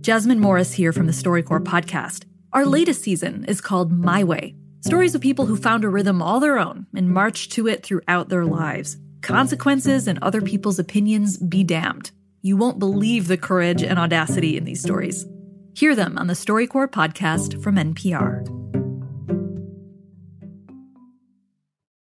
Jasmine 0.01 0.39
Morris 0.39 0.73
here 0.73 0.91
from 0.91 1.05
the 1.05 1.13
StoryCorps 1.13 1.63
podcast. 1.63 2.25
Our 2.53 2.65
latest 2.65 3.03
season 3.03 3.45
is 3.45 3.61
called 3.61 3.91
My 3.91 4.23
Way 4.23 4.55
stories 4.85 5.15
of 5.15 5.21
people 5.21 5.47
who 5.47 5.57
found 5.57 5.83
a 5.83 5.89
rhythm 5.89 6.21
all 6.21 6.39
their 6.39 6.59
own 6.59 6.85
and 6.95 7.09
marched 7.09 7.51
to 7.51 7.67
it 7.67 7.83
throughout 7.83 8.29
their 8.29 8.45
lives. 8.45 8.97
Consequences 9.23 10.07
and 10.07 10.19
other 10.21 10.41
people's 10.41 10.77
opinions 10.77 11.37
be 11.37 11.63
damned. 11.63 12.11
You 12.43 12.55
won't 12.55 12.77
believe 12.77 13.27
the 13.27 13.35
courage 13.35 13.81
and 13.81 13.97
audacity 13.97 14.57
in 14.57 14.63
these 14.63 14.83
stories. 14.83 15.25
Hear 15.75 15.93
them 15.93 16.17
on 16.17 16.27
the 16.27 16.33
StoryCorps 16.33 16.91
podcast 16.91 17.61
from 17.61 17.75
NPR. 17.75 18.64